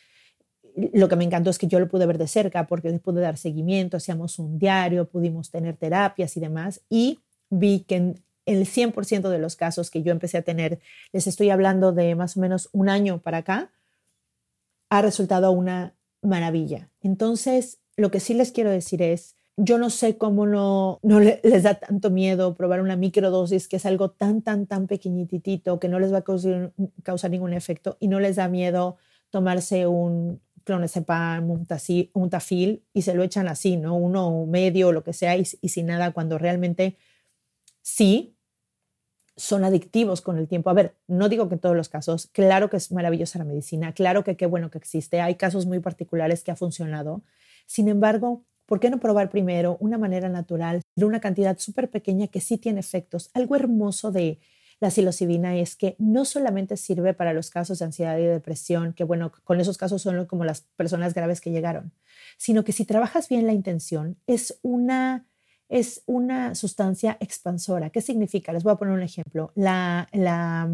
lo 0.92 1.08
que 1.08 1.16
me 1.16 1.24
encantó 1.24 1.50
es 1.50 1.58
que 1.58 1.66
yo 1.66 1.80
lo 1.80 1.88
pude 1.88 2.06
ver 2.06 2.18
de 2.18 2.28
cerca 2.28 2.66
porque 2.66 2.90
les 2.90 3.00
pude 3.00 3.20
dar 3.20 3.36
seguimiento, 3.36 3.96
hacíamos 3.96 4.38
un 4.38 4.58
diario, 4.58 5.08
pudimos 5.08 5.50
tener 5.50 5.76
terapias 5.76 6.36
y 6.36 6.40
demás, 6.40 6.80
y 6.88 7.18
vi 7.50 7.80
que 7.80 7.96
en 7.96 8.22
el 8.46 8.64
100% 8.64 9.28
de 9.28 9.38
los 9.38 9.56
casos 9.56 9.90
que 9.90 10.02
yo 10.02 10.12
empecé 10.12 10.38
a 10.38 10.42
tener, 10.42 10.78
les 11.12 11.26
estoy 11.26 11.50
hablando 11.50 11.92
de 11.92 12.14
más 12.14 12.36
o 12.36 12.40
menos 12.40 12.68
un 12.72 12.88
año 12.88 13.20
para 13.20 13.38
acá, 13.38 13.72
ha 14.88 15.02
resultado 15.02 15.50
una 15.52 15.94
maravilla. 16.22 16.90
Entonces, 17.02 17.78
lo 17.96 18.10
que 18.10 18.20
sí 18.20 18.34
les 18.34 18.52
quiero 18.52 18.70
decir 18.70 19.02
es, 19.02 19.34
yo 19.60 19.76
no 19.76 19.90
sé 19.90 20.16
cómo 20.16 20.46
no, 20.46 21.00
no 21.02 21.18
les 21.18 21.62
da 21.64 21.74
tanto 21.74 22.10
miedo 22.10 22.54
probar 22.54 22.80
una 22.80 22.94
microdosis, 22.94 23.66
que 23.66 23.76
es 23.76 23.86
algo 23.86 24.10
tan, 24.10 24.40
tan, 24.40 24.66
tan 24.66 24.86
pequeñitito 24.86 25.80
que 25.80 25.88
no 25.88 25.98
les 25.98 26.12
va 26.12 26.18
a 26.18 26.24
causar, 27.02 27.30
ningún 27.30 27.52
efecto 27.52 27.96
y 27.98 28.06
no 28.06 28.20
les 28.20 28.36
da 28.36 28.48
miedo 28.48 28.98
tomarse 29.30 29.88
un, 29.88 30.40
clonazepam, 30.62 31.50
un 31.50 32.30
tafil 32.30 32.84
y 32.94 33.02
se 33.02 33.14
lo 33.14 33.24
echan 33.24 33.48
así, 33.48 33.76
¿no? 33.76 33.96
Uno 33.96 34.46
medio 34.46 34.88
o 34.88 34.92
lo 34.92 35.02
que 35.02 35.12
sea 35.12 35.36
y, 35.36 35.44
sin 35.44 35.86
nada, 35.86 36.12
cuando 36.12 36.38
realmente 36.38 36.96
sí 37.82 38.36
son 39.36 39.64
adictivos 39.64 40.20
con 40.20 40.38
el 40.38 40.46
tiempo. 40.46 40.70
A 40.70 40.74
ver, 40.74 40.94
no 41.08 41.28
digo 41.28 41.48
que 41.48 41.54
en 41.54 41.60
todos 41.60 41.76
los 41.76 41.88
casos, 41.88 42.28
claro 42.28 42.70
que 42.70 42.76
es 42.76 42.92
maravillosa 42.92 43.40
la 43.40 43.44
medicina, 43.44 43.92
claro 43.92 44.22
que 44.22 44.36
qué 44.36 44.46
bueno 44.46 44.70
que 44.70 44.78
existe, 44.78 45.20
hay 45.20 45.34
casos 45.34 45.66
muy 45.66 45.80
particulares 45.80 46.44
que 46.44 46.52
ha 46.52 46.56
funcionado. 46.56 47.22
Sin 47.66 47.88
embargo, 47.88 48.44
¿por 48.68 48.78
qué 48.78 48.90
no 48.90 49.00
probar 49.00 49.30
primero 49.30 49.78
una 49.80 49.98
manera 49.98 50.28
natural 50.28 50.82
de 50.94 51.06
una 51.06 51.20
cantidad 51.20 51.58
súper 51.58 51.90
pequeña 51.90 52.28
que 52.28 52.40
sí 52.40 52.58
tiene 52.58 52.80
efectos? 52.80 53.30
Algo 53.32 53.56
hermoso 53.56 54.12
de, 54.12 54.38
la 54.80 54.90
psilocibina 54.90 55.56
es 55.56 55.74
que 55.74 55.96
no 55.98 56.24
solamente 56.24 56.76
sirve 56.76 57.12
para 57.12 57.32
los 57.32 57.50
casos 57.50 57.78
de 57.80 57.86
ansiedad 57.86 58.16
y 58.18 58.24
depresión, 58.24 58.92
que 58.92 59.04
bueno, 59.04 59.32
con 59.44 59.60
esos 59.60 59.76
casos 59.76 60.02
son 60.02 60.26
como 60.26 60.44
las 60.44 60.62
personas 60.76 61.14
graves 61.14 61.40
que 61.40 61.50
llegaron, 61.50 61.92
sino 62.36 62.62
que 62.62 62.72
si 62.72 62.84
trabajas 62.84 63.28
bien 63.28 63.46
la 63.46 63.52
intención, 63.52 64.18
es 64.26 64.60
una, 64.62 65.26
es 65.68 66.02
una 66.06 66.54
sustancia 66.54 67.16
expansora. 67.20 67.90
¿Qué 67.90 68.00
significa? 68.00 68.52
Les 68.52 68.62
voy 68.62 68.72
a 68.72 68.76
poner 68.76 68.94
un 68.94 69.02
ejemplo. 69.02 69.50
La, 69.56 70.08
la, 70.12 70.68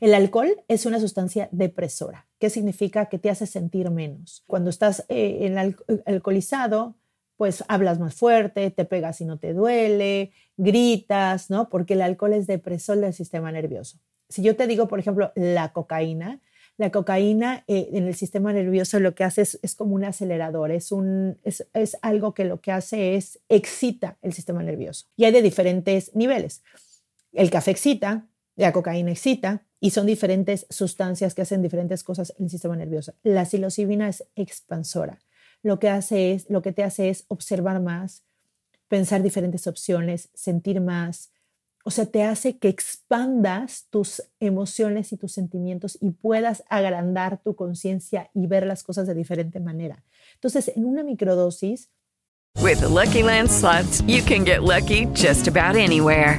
el 0.00 0.14
alcohol 0.14 0.62
es 0.68 0.86
una 0.86 1.00
sustancia 1.00 1.48
depresora. 1.52 2.26
¿Qué 2.38 2.50
significa? 2.50 3.06
Que 3.06 3.18
te 3.18 3.30
hace 3.30 3.46
sentir 3.46 3.90
menos. 3.90 4.44
Cuando 4.46 4.70
estás 4.70 5.04
eh, 5.08 5.38
en 5.40 5.58
alcoholizado, 6.06 6.96
pues 7.36 7.64
hablas 7.68 7.98
más 7.98 8.14
fuerte, 8.14 8.70
te 8.70 8.84
pegas 8.84 9.20
y 9.20 9.24
no 9.24 9.38
te 9.38 9.54
duele, 9.54 10.32
gritas, 10.58 11.48
¿no? 11.48 11.70
Porque 11.70 11.94
el 11.94 12.02
alcohol 12.02 12.34
es 12.34 12.46
depresor 12.46 12.98
del 12.98 13.14
sistema 13.14 13.50
nervioso. 13.50 13.98
Si 14.28 14.42
yo 14.42 14.56
te 14.56 14.66
digo, 14.66 14.88
por 14.88 14.98
ejemplo, 14.98 15.32
la 15.34 15.72
cocaína, 15.72 16.40
la 16.76 16.90
cocaína 16.90 17.64
eh, 17.66 17.90
en 17.92 18.06
el 18.06 18.14
sistema 18.14 18.52
nervioso 18.52 19.00
lo 19.00 19.14
que 19.14 19.24
hace 19.24 19.42
es, 19.42 19.74
como 19.74 19.94
un 19.94 20.04
acelerador, 20.04 20.70
es, 20.70 20.92
un, 20.92 21.38
es, 21.42 21.66
es, 21.74 21.98
algo 22.02 22.32
que 22.32 22.44
lo 22.44 22.60
que 22.60 22.72
hace 22.72 23.16
es 23.16 23.40
excita 23.48 24.18
el 24.22 24.32
sistema 24.32 24.62
nervioso. 24.62 25.06
Y 25.16 25.24
hay 25.24 25.32
de 25.32 25.42
diferentes 25.42 26.14
niveles. 26.14 26.62
El 27.32 27.50
café 27.50 27.70
excita, 27.70 28.26
la 28.56 28.72
cocaína 28.72 29.10
excita, 29.10 29.64
y 29.80 29.90
son 29.90 30.06
diferentes 30.06 30.66
sustancias 30.70 31.34
que 31.34 31.42
hacen 31.42 31.62
diferentes 31.62 32.04
cosas 32.04 32.34
en 32.38 32.44
el 32.44 32.50
sistema 32.50 32.76
nervioso. 32.76 33.14
La 33.22 33.44
psilocibina 33.44 34.08
es 34.08 34.24
expansora 34.36 35.18
lo 35.62 35.78
que, 35.78 35.88
hace 35.88 36.32
es, 36.32 36.48
lo 36.48 36.62
que 36.62 36.72
te 36.72 36.82
hace 36.82 37.10
es 37.10 37.24
observar 37.28 37.80
más, 37.80 38.24
pensar 38.88 39.22
diferentes 39.22 39.66
opciones, 39.66 40.30
sentir 40.34 40.80
más. 40.80 41.32
O 41.84 41.90
sea, 41.90 42.06
te 42.06 42.22
hace 42.22 42.58
que 42.58 42.68
expandas 42.68 43.86
tus 43.90 44.22
emociones 44.38 45.12
y 45.12 45.16
tus 45.16 45.32
sentimientos 45.32 45.96
y 46.00 46.10
puedas 46.10 46.64
agrandar 46.68 47.42
tu 47.42 47.56
conciencia 47.56 48.30
y 48.34 48.46
ver 48.46 48.66
las 48.66 48.82
cosas 48.82 49.06
de 49.06 49.14
diferente 49.14 49.60
manera. 49.60 50.04
Entonces, 50.34 50.72
en 50.76 50.84
una 50.84 51.02
microdosis. 51.02 51.90
With 52.60 52.82
Lucky 52.82 53.22
Land 53.22 53.48
slots, 53.48 54.02
you 54.02 54.22
can 54.22 54.44
get 54.44 54.62
lucky 54.62 55.06
just 55.14 55.46
about 55.46 55.76
anywhere. 55.76 56.38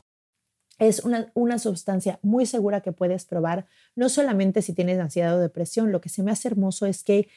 Es 0.81 1.01
una, 1.01 1.31
una, 1.35 1.59
sustancia 1.59 2.17
muy 2.23 2.47
segura 2.47 2.81
que 2.81 2.91
puedes 2.91 3.25
probar, 3.25 3.67
no 3.95 4.09
solamente 4.09 4.63
si 4.63 4.73
tienes 4.73 4.99
ansiedad 4.99 5.37
o 5.37 5.39
depresión, 5.39 5.91
lo 5.91 6.01
que 6.01 6.09
se 6.09 6.23
me 6.23 6.31
hace 6.31 6.47
hermoso 6.47 6.87
es 6.87 7.03
que 7.03 7.29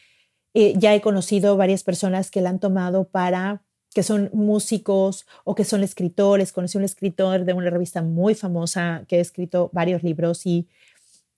eh, 0.54 0.72
ya 0.78 0.94
he 0.94 1.02
conocido 1.02 1.56
varias 1.58 1.82
personas 1.82 2.30
que 2.30 2.40
la 2.40 2.48
han 2.48 2.58
tomado 2.58 3.04
para 3.08 3.62
que 3.92 4.02
son 4.02 4.30
músicos 4.32 5.26
o 5.44 5.54
que 5.54 5.64
son 5.64 5.84
escritores. 5.84 6.52
Conocí 6.52 6.78
un 6.78 6.84
escritor 6.84 7.44
de 7.44 7.52
una 7.52 7.68
revista 7.68 8.02
muy 8.02 8.34
famosa 8.34 9.04
que 9.08 9.16
ha 9.16 9.20
escrito 9.20 9.68
varios 9.74 10.02
libros 10.02 10.46
y, 10.46 10.66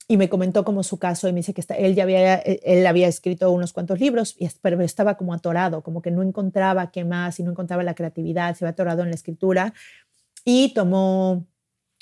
y 0.07 0.17
me 0.17 0.29
comentó 0.29 0.65
como 0.65 0.85
su 0.85 0.99
caso 1.01 1.29
y 1.29 1.33
me 1.33 1.41
dice 1.41 1.55
que 1.55 1.61
está, 1.61 1.75
él 1.75 1.97
ya 1.97 2.05
había, 2.05 2.37
él 2.37 2.87
había 2.87 3.09
escrito 3.09 3.51
unos 3.51 3.73
cuantos 3.73 3.99
libros, 3.99 4.37
pero 4.63 4.81
estaba 4.81 5.17
como 5.17 5.35
atorado, 5.35 5.83
como 5.83 6.03
que 6.03 6.13
no 6.13 6.23
encontraba 6.23 6.93
qué 6.93 7.05
más 7.05 7.41
y 7.41 7.43
no 7.43 7.51
encontraba 7.51 7.83
la 7.83 7.97
creatividad, 7.97 8.55
se 8.55 8.65
había 8.65 8.73
atorado 8.73 9.03
en 9.03 9.09
la 9.09 9.17
escritura 9.17 9.75
y 10.45 10.73
tomó 10.73 11.45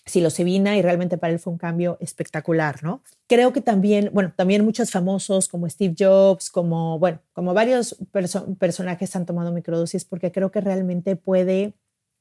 psilocibina 0.06 0.76
y 0.76 0.82
realmente 0.82 1.16
para 1.16 1.32
él 1.32 1.38
fue 1.38 1.52
un 1.52 1.58
cambio 1.58 1.96
espectacular, 2.00 2.82
¿no? 2.82 3.02
Creo 3.26 3.52
que 3.52 3.60
también, 3.60 4.10
bueno, 4.12 4.32
también 4.36 4.64
muchos 4.64 4.90
famosos 4.90 5.48
como 5.48 5.68
Steve 5.68 5.94
Jobs, 5.98 6.50
como, 6.50 6.98
bueno, 6.98 7.20
como 7.32 7.54
varios 7.54 7.96
personajes 8.58 9.16
han 9.16 9.24
tomado 9.24 9.52
microdosis 9.52 10.04
porque 10.04 10.30
creo 10.30 10.50
que 10.50 10.60
realmente 10.60 11.16
puede 11.16 11.74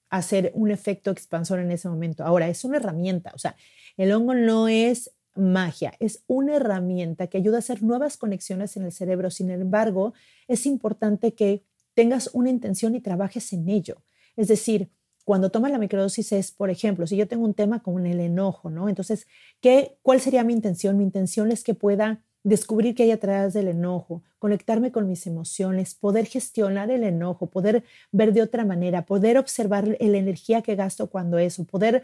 hacer 0.09 0.51
un 0.53 0.71
efecto 0.71 1.11
expansor 1.11 1.59
en 1.59 1.71
ese 1.71 1.89
momento. 1.89 2.23
Ahora, 2.23 2.47
es 2.47 2.63
una 2.63 2.77
herramienta, 2.77 3.31
o 3.33 3.39
sea, 3.39 3.55
el 3.97 4.11
hongo 4.11 4.33
no 4.33 4.67
es 4.67 5.11
magia, 5.35 5.93
es 5.99 6.23
una 6.27 6.55
herramienta 6.55 7.27
que 7.27 7.37
ayuda 7.37 7.57
a 7.57 7.59
hacer 7.59 7.81
nuevas 7.81 8.17
conexiones 8.17 8.77
en 8.77 8.83
el 8.83 8.91
cerebro. 8.91 9.29
Sin 9.31 9.49
embargo, 9.49 10.13
es 10.47 10.65
importante 10.65 11.33
que 11.33 11.63
tengas 11.95 12.29
una 12.33 12.49
intención 12.49 12.95
y 12.95 13.01
trabajes 13.01 13.51
en 13.53 13.67
ello. 13.69 14.03
Es 14.35 14.47
decir, 14.47 14.89
cuando 15.23 15.49
tomas 15.49 15.71
la 15.71 15.77
microdosis 15.77 16.31
es, 16.33 16.51
por 16.51 16.69
ejemplo, 16.69 17.07
si 17.07 17.15
yo 17.15 17.27
tengo 17.27 17.45
un 17.45 17.53
tema 17.53 17.81
con 17.81 18.05
el 18.05 18.19
enojo, 18.19 18.69
¿no? 18.69 18.89
Entonces, 18.89 19.27
¿qué, 19.61 19.97
¿cuál 20.01 20.19
sería 20.19 20.43
mi 20.43 20.53
intención? 20.53 20.97
Mi 20.97 21.03
intención 21.03 21.51
es 21.51 21.63
que 21.63 21.73
pueda 21.73 22.21
descubrir 22.43 22.93
qué 22.93 23.03
hay 23.03 23.11
atrás 23.11 23.53
del 23.53 23.69
enojo, 23.69 24.21
conectarme 24.37 24.91
con 24.91 25.07
mis 25.07 25.25
emociones, 25.27 25.95
poder 25.95 26.25
gestionar 26.25 26.91
el 26.91 27.03
enojo, 27.03 27.47
poder 27.47 27.83
ver 28.11 28.33
de 28.33 28.41
otra 28.41 28.65
manera, 28.65 29.05
poder 29.05 29.37
observar 29.37 29.87
la 29.87 30.17
energía 30.17 30.61
que 30.61 30.75
gasto 30.75 31.09
cuando 31.09 31.37
eso, 31.37 31.63
poder 31.63 32.03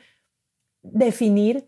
definir 0.81 1.67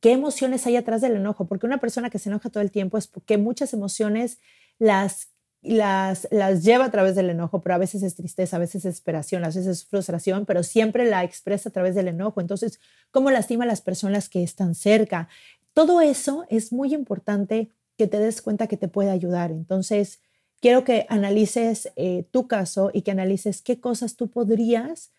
qué 0.00 0.12
emociones 0.12 0.66
hay 0.66 0.76
atrás 0.76 1.00
del 1.00 1.16
enojo, 1.16 1.46
porque 1.46 1.66
una 1.66 1.78
persona 1.78 2.10
que 2.10 2.18
se 2.18 2.28
enoja 2.28 2.50
todo 2.50 2.62
el 2.62 2.70
tiempo 2.70 2.98
es 2.98 3.06
porque 3.06 3.38
muchas 3.38 3.72
emociones 3.72 4.38
las 4.78 5.29
las, 5.62 6.26
las 6.30 6.64
lleva 6.64 6.86
a 6.86 6.90
través 6.90 7.14
del 7.14 7.30
enojo, 7.30 7.60
pero 7.60 7.74
a 7.74 7.78
veces 7.78 8.02
es 8.02 8.14
tristeza, 8.14 8.56
a 8.56 8.60
veces 8.60 8.76
es 8.76 8.82
desesperación, 8.84 9.44
a 9.44 9.48
veces 9.48 9.66
es 9.66 9.84
frustración, 9.84 10.46
pero 10.46 10.62
siempre 10.62 11.04
la 11.04 11.22
expresa 11.22 11.68
a 11.68 11.72
través 11.72 11.94
del 11.94 12.08
enojo. 12.08 12.40
Entonces, 12.40 12.80
¿cómo 13.10 13.30
lastima 13.30 13.64
a 13.64 13.66
las 13.66 13.82
personas 13.82 14.28
que 14.28 14.42
están 14.42 14.74
cerca? 14.74 15.28
Todo 15.74 16.00
eso 16.00 16.46
es 16.48 16.72
muy 16.72 16.94
importante 16.94 17.70
que 17.96 18.06
te 18.06 18.18
des 18.18 18.40
cuenta 18.40 18.66
que 18.66 18.78
te 18.78 18.88
puede 18.88 19.10
ayudar. 19.10 19.50
Entonces, 19.50 20.20
quiero 20.60 20.84
que 20.84 21.06
analices 21.08 21.92
eh, 21.96 22.24
tu 22.30 22.48
caso 22.48 22.90
y 22.94 23.02
que 23.02 23.10
analices 23.10 23.60
qué 23.60 23.80
cosas 23.80 24.16
tú 24.16 24.30
podrías 24.30 25.12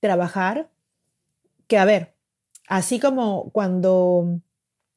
trabajar. 0.00 0.68
Que, 1.66 1.78
a 1.78 1.86
ver, 1.86 2.14
así 2.68 3.00
como 3.00 3.50
cuando 3.50 4.40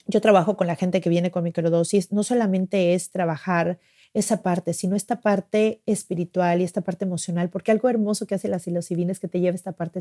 yo 0.05 0.19
trabajo 0.19 0.57
con 0.57 0.67
la 0.67 0.75
gente 0.75 0.99
que 0.99 1.09
viene 1.09 1.31
con 1.31 1.43
microdosis, 1.43 2.11
no 2.11 2.23
solamente 2.23 2.93
es 2.93 3.09
trabajar 3.11 3.79
esa 4.13 4.41
parte, 4.41 4.73
sino 4.73 4.95
esta 4.95 5.21
parte 5.21 5.81
espiritual 5.85 6.61
y 6.61 6.63
esta 6.63 6.81
parte 6.81 7.05
emocional, 7.05 7.49
porque 7.49 7.71
algo 7.71 7.89
hermoso 7.89 8.25
que 8.25 8.35
hace 8.35 8.47
la 8.47 8.59
psilocibina 8.59 9.11
es 9.11 9.19
que 9.19 9.27
te 9.27 9.39
lleva 9.39 9.55
esta 9.55 9.73
parte 9.73 9.99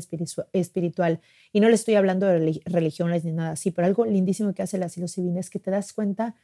espiritual. 0.53 1.21
Y 1.53 1.59
no 1.59 1.69
le 1.69 1.75
estoy 1.75 1.95
hablando 1.95 2.25
de 2.25 2.61
religiones 2.65 3.23
ni 3.23 3.31
nada 3.31 3.51
así, 3.51 3.71
pero 3.71 3.87
algo 3.87 4.05
lindísimo 4.05 4.53
que 4.53 4.63
hace 4.63 4.77
la 4.77 4.89
psilocibina 4.89 5.39
es 5.39 5.49
que 5.49 5.59
te 5.59 5.71
das 5.71 5.93
cuenta 5.93 6.35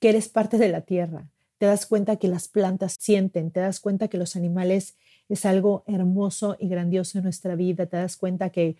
que 0.00 0.10
eres 0.10 0.28
parte 0.28 0.56
de 0.58 0.68
la 0.68 0.82
tierra, 0.82 1.28
te 1.58 1.66
das 1.66 1.86
cuenta 1.86 2.16
que 2.16 2.28
las 2.28 2.48
plantas 2.48 2.96
sienten, 2.98 3.50
te 3.50 3.60
das 3.60 3.80
cuenta 3.80 4.08
que 4.08 4.18
los 4.18 4.36
animales 4.36 4.96
es 5.28 5.46
algo 5.46 5.82
hermoso 5.86 6.56
y 6.60 6.68
grandioso 6.68 7.18
en 7.18 7.24
nuestra 7.24 7.56
vida, 7.56 7.86
te 7.86 7.96
das 7.96 8.16
cuenta 8.16 8.50
que 8.50 8.76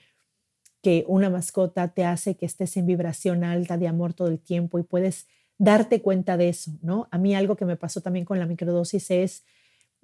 que 0.84 1.02
una 1.08 1.30
mascota 1.30 1.88
te 1.88 2.04
hace 2.04 2.36
que 2.36 2.44
estés 2.44 2.76
en 2.76 2.84
vibración 2.84 3.42
alta 3.42 3.78
de 3.78 3.88
amor 3.88 4.12
todo 4.12 4.28
el 4.28 4.38
tiempo 4.38 4.78
y 4.78 4.82
puedes 4.82 5.26
darte 5.58 6.02
cuenta 6.02 6.36
de 6.36 6.48
eso, 6.48 6.72
¿no? 6.82 7.08
A 7.10 7.18
mí 7.18 7.34
algo 7.34 7.56
que 7.56 7.64
me 7.64 7.76
pasó 7.76 8.00
también 8.00 8.24
con 8.24 8.38
la 8.38 8.46
microdosis 8.46 9.10
es, 9.10 9.44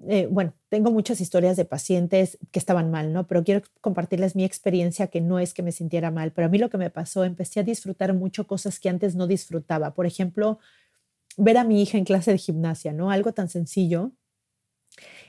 eh, 0.09 0.27
bueno, 0.31 0.55
tengo 0.69 0.91
muchas 0.91 1.21
historias 1.21 1.57
de 1.57 1.65
pacientes 1.65 2.39
que 2.53 2.59
estaban 2.59 2.91
mal, 2.91 3.13
¿no? 3.13 3.27
Pero 3.27 3.45
quiero 3.45 3.63
compartirles 3.81 4.37
mi 4.37 4.45
experiencia 4.45 5.09
que 5.09 5.21
no 5.21 5.39
es 5.39 5.53
que 5.53 5.63
me 5.63 5.73
sintiera 5.73 6.11
mal, 6.11 6.33
pero 6.33 6.47
a 6.47 6.51
mí 6.51 6.59
lo 6.59 6.71
que 6.71 6.79
me 6.79 6.91
pasó, 6.91 7.25
empecé 7.25 7.61
a 7.61 7.65
disfrutar 7.65 8.15
mucho 8.15 8.47
cosas 8.47 8.81
que 8.81 8.89
antes 8.89 9.15
no 9.17 9.27
disfrutaba. 9.27 9.95
Por 9.95 10.07
ejemplo, 10.07 10.59
ver 11.37 11.59
a 11.59 11.65
mi 11.65 11.83
hija 11.83 11.99
en 11.99 12.05
clase 12.05 12.33
de 12.33 12.39
gimnasia, 12.39 12.93
¿no? 12.93 13.11
Algo 13.11 13.33
tan 13.33 13.49
sencillo. 13.49 14.13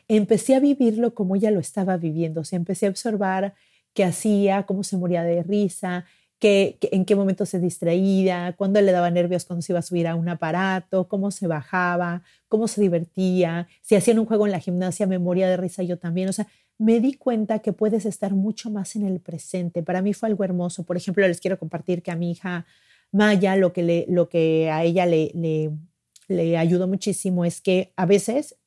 Empecé 0.08 0.56
a 0.56 0.60
vivirlo 0.60 1.13
como 1.13 1.36
ella 1.36 1.52
lo 1.52 1.60
estaba 1.60 1.98
viviendo, 1.98 2.41
o 2.41 2.43
sea, 2.43 2.58
empecé 2.58 2.88
a 2.88 2.89
observar 2.89 3.54
qué 3.93 4.04
hacía, 4.04 4.63
cómo 4.63 4.84
se 4.84 4.98
moría 4.98 5.24
de 5.24 5.43
risa, 5.43 6.06
en 6.43 7.06
qué 7.06 7.15
momento 7.15 7.45
se 7.45 7.60
distraía, 7.60 8.56
cuándo 8.58 8.82
le 8.82 8.91
daba 8.91 9.12
nervios 9.12 9.45
cuando 9.45 9.62
se 9.62 9.71
iba 9.71 9.80
a 9.80 9.84
subir 9.84 10.08
a 10.08 10.15
un 10.15 10.27
aparato, 10.27 11.08
cómo 11.08 11.32
se 11.32 11.47
bajaba, 11.47 12.23
cómo 12.47 12.67
se 12.67 12.82
divertía, 12.82 13.67
si 13.82 13.95
hacían 13.95 14.19
un 14.19 14.25
juego 14.25 14.45
en 14.45 14.51
la 14.51 14.60
gimnasia, 14.60 15.08
me 15.08 15.19
moría 15.19 15.47
de 15.49 15.58
risa 15.58 15.84
yo 15.84 15.97
también. 15.97 16.30
O 16.30 16.34
sea, 16.34 16.47
me 16.77 16.99
di 16.99 17.13
cuenta 17.13 17.60
que 17.60 17.73
puedes 17.73 18.06
estar 18.06 18.34
mucho 18.34 18.71
más 18.71 18.95
en 18.95 19.06
el 19.06 19.19
presente. 19.19 19.84
Para 19.84 20.01
mí 20.01 20.13
fue 20.13 20.30
algo 20.30 20.43
hermoso. 20.43 20.84
Por 20.84 20.97
ejemplo, 20.97 21.27
les 21.27 21.39
quiero 21.39 21.60
compartir 21.60 22.01
que 22.01 22.10
a 22.10 22.15
mi 22.15 22.32
hija 22.32 22.65
Maya, 23.12 23.56
lo 23.56 23.71
que, 23.73 23.84
le, 23.84 24.06
lo 24.10 24.30
que 24.30 24.71
a 24.71 24.84
ella 24.84 25.06
le, 25.06 25.32
le, 25.36 25.71
le 26.27 26.58
ayudó 26.58 26.88
muchísimo 26.88 27.45
es 27.45 27.62
que 27.62 27.93
a 27.97 28.06
veces 28.06 28.58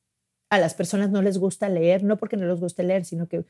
a 0.49 0.59
las 0.59 0.75
personas 0.75 1.09
no 1.09 1.21
les 1.21 1.37
gusta 1.39 1.67
leer, 1.67 2.03
no 2.03 2.17
porque 2.17 2.37
no 2.37 2.45
les 2.45 2.59
guste 2.59 2.83
leer, 2.83 3.05
sino 3.05 3.27
que 3.27 3.43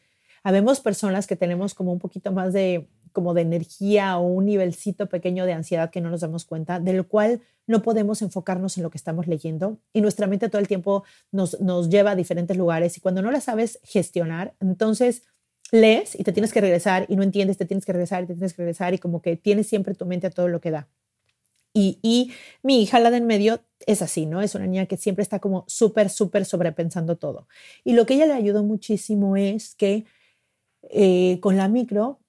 habemos 0.43 0.79
personas 0.79 1.27
que 1.27 1.35
tenemos 1.35 1.73
como 1.73 1.91
un 1.91 1.99
poquito 1.99 2.31
más 2.31 2.53
de 2.53 2.87
como 3.15 3.33
de 3.33 3.41
energía 3.41 4.17
o 4.17 4.27
un 4.27 4.45
nivelcito 4.45 5.07
pequeño 5.07 5.45
de 5.45 5.53
ansiedad 5.53 5.89
que 5.89 6.01
no 6.01 6.11
nos 6.11 6.21
damos 6.21 6.43
cuenta, 6.45 6.79
del 6.79 7.07
cual 7.07 7.41
no 7.65 7.81
podemos 7.81 8.21
enfocarnos 8.21 8.77
en 8.77 8.83
lo 8.83 8.91
que 8.91 8.97
estamos 8.97 9.25
leyendo 9.25 9.79
y 9.93 10.01
nuestra 10.01 10.27
mente 10.27 10.49
todo 10.49 10.59
el 10.59 10.67
tiempo 10.67 11.05
nos, 11.31 11.59
nos 11.61 11.89
lleva 11.89 12.11
a 12.11 12.15
diferentes 12.15 12.55
lugares 12.57 12.97
y 12.97 12.99
cuando 12.99 13.21
no 13.21 13.31
la 13.31 13.39
sabes 13.39 13.79
gestionar, 13.83 14.53
entonces 14.59 15.23
lees 15.71 16.19
y 16.19 16.23
te 16.23 16.33
tienes 16.33 16.51
que 16.51 16.59
regresar 16.59 17.05
y 17.07 17.15
no 17.15 17.23
entiendes, 17.23 17.57
te 17.57 17.65
tienes 17.65 17.85
que 17.85 17.93
regresar 17.93 18.23
y 18.23 18.27
te 18.27 18.33
tienes 18.33 18.53
que 18.53 18.61
regresar 18.61 18.93
y 18.93 18.99
como 18.99 19.21
que 19.21 19.37
tienes 19.37 19.65
siempre 19.67 19.95
tu 19.95 20.05
mente 20.05 20.27
a 20.27 20.29
todo 20.29 20.49
lo 20.49 20.59
que 20.59 20.71
da. 20.71 20.89
Y, 21.73 21.99
y 22.03 22.33
mi 22.63 22.83
hija, 22.83 22.99
la 22.99 23.11
de 23.11 23.17
en 23.17 23.27
medio, 23.27 23.61
es 23.87 24.01
así, 24.01 24.25
¿no? 24.25 24.41
Es 24.41 24.55
una 24.55 24.67
niña 24.67 24.85
que 24.85 24.97
siempre 24.97 25.23
está 25.23 25.39
como 25.39 25.63
súper, 25.67 26.09
súper 26.09 26.45
sobrepensando 26.45 27.17
todo. 27.17 27.47
Y 27.83 27.93
lo 27.93 28.05
que 28.05 28.13
ella 28.15 28.25
le 28.27 28.33
ayudó 28.33 28.63
muchísimo 28.63 29.35
es 29.35 29.75
que 29.75 30.05
eh, 30.89 31.39
con 31.41 31.57
la 31.57 31.67
micro 31.67 32.19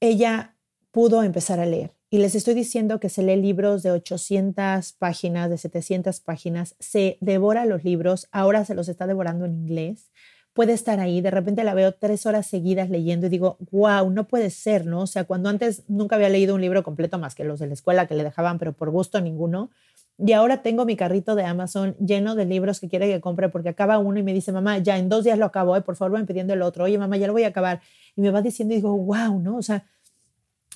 ella 0.00 0.56
pudo 0.90 1.22
empezar 1.22 1.60
a 1.60 1.66
leer. 1.66 1.94
Y 2.12 2.18
les 2.18 2.34
estoy 2.34 2.54
diciendo 2.54 2.98
que 2.98 3.08
se 3.08 3.22
lee 3.22 3.36
libros 3.36 3.84
de 3.84 3.92
800 3.92 4.94
páginas, 4.94 5.48
de 5.48 5.58
700 5.58 6.18
páginas, 6.20 6.74
se 6.80 7.18
devora 7.20 7.66
los 7.66 7.84
libros, 7.84 8.26
ahora 8.32 8.64
se 8.64 8.74
los 8.74 8.88
está 8.88 9.06
devorando 9.06 9.44
en 9.44 9.54
inglés, 9.54 10.10
puede 10.52 10.72
estar 10.72 10.98
ahí, 10.98 11.20
de 11.20 11.30
repente 11.30 11.62
la 11.62 11.74
veo 11.74 11.92
tres 11.92 12.26
horas 12.26 12.46
seguidas 12.46 12.90
leyendo 12.90 13.26
y 13.26 13.28
digo, 13.28 13.56
wow, 13.70 14.10
no 14.10 14.26
puede 14.26 14.50
ser, 14.50 14.86
¿no? 14.86 15.02
O 15.02 15.06
sea, 15.06 15.22
cuando 15.24 15.48
antes 15.48 15.84
nunca 15.86 16.16
había 16.16 16.28
leído 16.28 16.56
un 16.56 16.60
libro 16.60 16.82
completo 16.82 17.18
más 17.18 17.36
que 17.36 17.44
los 17.44 17.60
de 17.60 17.68
la 17.68 17.74
escuela 17.74 18.06
que 18.06 18.16
le 18.16 18.24
dejaban, 18.24 18.58
pero 18.58 18.72
por 18.72 18.90
gusto 18.90 19.20
ninguno. 19.20 19.70
Y 20.24 20.32
ahora 20.32 20.62
tengo 20.62 20.84
mi 20.84 20.96
carrito 20.96 21.34
de 21.34 21.44
Amazon 21.44 21.96
lleno 21.98 22.34
de 22.34 22.44
libros 22.44 22.80
que 22.80 22.88
quiere 22.88 23.08
que 23.08 23.20
compre 23.20 23.48
porque 23.48 23.70
acaba 23.70 23.98
uno 23.98 24.18
y 24.18 24.22
me 24.22 24.34
dice, 24.34 24.52
mamá, 24.52 24.78
ya 24.78 24.98
en 24.98 25.08
dos 25.08 25.24
días 25.24 25.38
lo 25.38 25.46
acabo, 25.46 25.76
¿eh? 25.76 25.80
por 25.80 25.96
favor, 25.96 26.18
ven 26.18 26.26
pidiendo 26.26 26.52
el 26.52 26.62
otro. 26.62 26.84
Oye, 26.84 26.98
mamá, 26.98 27.16
ya 27.16 27.26
lo 27.26 27.32
voy 27.32 27.44
a 27.44 27.48
acabar 27.48 27.80
y 28.16 28.20
me 28.20 28.30
va 28.30 28.42
diciendo 28.42 28.74
y 28.74 28.78
digo, 28.78 28.96
wow, 28.96 29.40
¿no? 29.40 29.56
O 29.56 29.62
sea, 29.62 29.86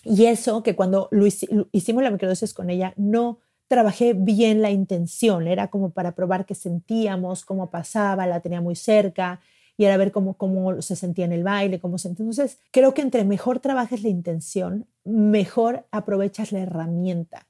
y 0.04 0.26
eso 0.26 0.62
que 0.62 0.74
cuando 0.74 1.09
lo 1.11 1.26
hicimos 1.26 2.02
la 2.02 2.11
microdosis 2.11 2.54
con 2.54 2.70
ella, 2.70 2.94
no 2.96 3.38
trabajé 3.68 4.14
bien 4.14 4.62
la 4.62 4.70
intención, 4.70 5.46
era 5.46 5.68
como 5.68 5.90
para 5.90 6.14
probar 6.14 6.46
qué 6.46 6.54
sentíamos, 6.54 7.44
cómo 7.44 7.70
pasaba, 7.70 8.26
la 8.26 8.40
tenía 8.40 8.61
muy 8.61 8.76
cerca 8.76 9.40
y 9.76 9.85
era 9.85 9.96
ver 9.96 10.12
cómo, 10.12 10.35
cómo 10.35 10.80
se 10.83 10.96
sentía 10.96 11.24
en 11.24 11.33
el 11.33 11.42
baile, 11.42 11.80
cómo 11.80 11.98
se... 11.98 12.09
Entonces, 12.09 12.61
creo 12.70 12.94
que 12.94 13.02
entre 13.02 13.24
mejor 13.24 13.59
trabajes 13.59 14.02
la 14.02 14.09
intención, 14.09 14.87
mejor 15.04 15.87
aprovechas 15.90 16.52
la 16.52 16.61
herramienta. 16.61 17.46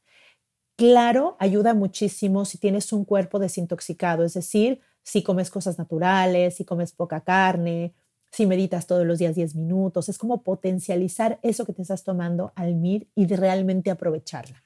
Claro, 0.77 1.37
ayuda 1.39 1.73
muchísimo 1.73 2.45
si 2.45 2.59
tienes 2.59 2.93
un 2.93 3.05
cuerpo 3.05 3.39
desintoxicado, 3.39 4.25
es 4.25 4.35
decir, 4.35 4.81
si 5.05 5.23
comes 5.23 5.51
cosas 5.51 5.79
naturales, 5.79 6.57
si 6.57 6.65
comes 6.65 6.93
poca 6.93 7.21
carne, 7.21 7.95
si 8.33 8.47
meditas 8.47 8.89
todos 8.89 9.07
los 9.07 9.21
días 9.21 9.37
10 9.37 9.55
minutos, 9.55 10.09
es 10.09 10.19
como 10.19 10.43
potencializar 10.43 11.39
eso 11.43 11.65
que 11.65 11.73
te 11.73 11.83
estás 11.83 12.03
tomando 12.03 12.53
al 12.57 12.71
MIR 12.71 13.09
y 13.15 13.27
realmente 13.27 13.93
aprovecharla. 13.93 14.65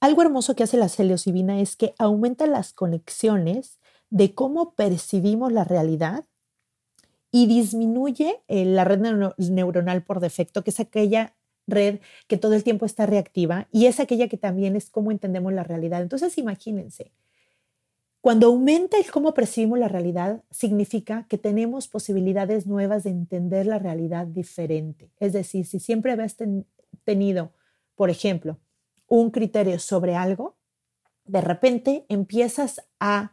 Algo 0.00 0.20
hermoso 0.20 0.54
que 0.54 0.64
hace 0.64 0.76
la 0.76 0.90
psilocibina 0.90 1.58
es 1.60 1.74
que 1.74 1.94
aumenta 1.98 2.46
las 2.46 2.74
conexiones 2.74 3.78
de 4.10 4.34
cómo 4.34 4.74
percibimos 4.74 5.52
la 5.52 5.64
realidad 5.64 6.26
y 7.30 7.46
disminuye 7.46 8.42
eh, 8.48 8.64
la 8.66 8.84
red 8.84 9.00
neuronal 9.38 10.02
por 10.04 10.20
defecto, 10.20 10.62
que 10.62 10.70
es 10.70 10.80
aquella 10.80 11.34
red 11.66 12.00
que 12.26 12.38
todo 12.38 12.54
el 12.54 12.64
tiempo 12.64 12.86
está 12.86 13.06
reactiva 13.06 13.68
y 13.72 13.86
es 13.86 14.00
aquella 14.00 14.28
que 14.28 14.36
también 14.36 14.76
es 14.76 14.90
cómo 14.90 15.10
entendemos 15.10 15.52
la 15.52 15.64
realidad. 15.64 16.02
Entonces, 16.02 16.38
imagínense, 16.38 17.12
cuando 18.20 18.48
aumenta 18.48 18.98
el 18.98 19.08
cómo 19.10 19.34
percibimos 19.34 19.78
la 19.78 19.86
realidad, 19.86 20.42
significa 20.50 21.26
que 21.28 21.38
tenemos 21.38 21.86
posibilidades 21.86 22.66
nuevas 22.66 23.04
de 23.04 23.10
entender 23.10 23.66
la 23.66 23.78
realidad 23.78 24.26
diferente. 24.26 25.12
Es 25.20 25.32
decir, 25.32 25.64
si 25.64 25.78
siempre 25.78 26.10
habías 26.10 26.36
tenido, 27.04 27.52
por 27.94 28.10
ejemplo, 28.10 28.58
un 29.06 29.30
criterio 29.30 29.78
sobre 29.78 30.16
algo, 30.16 30.56
de 31.24 31.40
repente 31.40 32.04
empiezas 32.08 32.84
a 32.98 33.32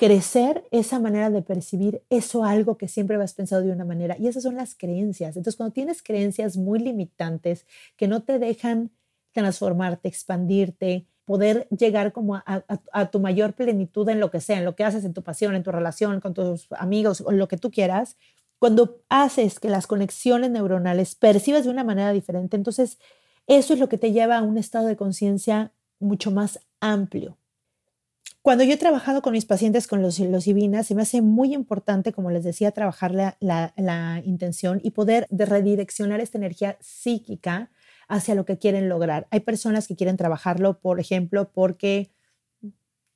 crecer 0.00 0.66
esa 0.70 0.98
manera 0.98 1.28
de 1.28 1.42
percibir 1.42 2.02
eso 2.08 2.42
algo 2.42 2.78
que 2.78 2.88
siempre 2.88 3.16
habías 3.16 3.34
pensado 3.34 3.60
de 3.60 3.70
una 3.70 3.84
manera. 3.84 4.16
Y 4.18 4.28
esas 4.28 4.44
son 4.44 4.56
las 4.56 4.74
creencias. 4.74 5.36
Entonces, 5.36 5.56
cuando 5.56 5.74
tienes 5.74 6.02
creencias 6.02 6.56
muy 6.56 6.78
limitantes 6.78 7.66
que 7.98 8.08
no 8.08 8.22
te 8.22 8.38
dejan 8.38 8.92
transformarte, 9.32 10.08
expandirte, 10.08 11.06
poder 11.26 11.68
llegar 11.68 12.14
como 12.14 12.36
a, 12.36 13.10
tu 13.10 13.20
mayor 13.20 13.52
plenitud 13.52 14.08
en 14.08 14.20
lo 14.20 14.30
que 14.30 14.40
sea, 14.40 14.56
en 14.56 14.64
lo 14.64 14.74
que 14.74 14.84
haces, 14.84 15.04
en 15.04 15.12
tu 15.12 15.22
pasión, 15.22 15.54
en 15.54 15.62
tu 15.62 15.70
relación 15.70 16.18
con 16.20 16.32
tus 16.32 16.66
amigos 16.72 17.20
o 17.20 17.30
lo 17.32 17.46
que 17.46 17.58
tú 17.58 17.70
quieras, 17.70 18.16
cuando 18.58 19.02
haces 19.10 19.60
que 19.60 19.68
las 19.68 19.86
conexiones 19.86 20.50
neuronales 20.50 21.14
percibas 21.14 21.64
de 21.64 21.70
una 21.70 21.84
manera 21.84 22.14
diferente, 22.14 22.56
entonces 22.56 22.98
eso 23.46 23.74
es 23.74 23.78
lo 23.78 23.90
que 23.90 23.98
te 23.98 24.12
lleva 24.12 24.38
a 24.38 24.42
un 24.42 24.56
estado 24.56 24.86
de 24.86 24.96
conciencia 24.96 25.74
mucho 25.98 26.30
más 26.30 26.58
amplio. 26.80 27.36
Cuando 28.42 28.64
yo 28.64 28.72
he 28.72 28.78
trabajado 28.78 29.20
con 29.20 29.32
mis 29.34 29.44
pacientes 29.44 29.86
con 29.86 30.00
los 30.00 30.14
psilocibinas, 30.14 30.86
se 30.86 30.94
me 30.94 31.02
hace 31.02 31.20
muy 31.20 31.52
importante, 31.52 32.12
como 32.12 32.30
les 32.30 32.42
decía, 32.42 32.70
trabajar 32.70 33.12
la, 33.12 33.36
la 33.40 34.22
intención 34.24 34.80
y 34.82 34.92
poder 34.92 35.26
redireccionar 35.30 36.20
esta 36.20 36.38
energía 36.38 36.78
psíquica 36.80 37.70
hacia 38.08 38.34
lo 38.34 38.46
que 38.46 38.58
quieren 38.58 38.88
lograr. 38.88 39.26
Hay 39.30 39.40
personas 39.40 39.86
que 39.86 39.94
quieren 39.94 40.16
trabajarlo, 40.16 40.80
por 40.80 41.00
ejemplo, 41.00 41.52
porque 41.52 42.10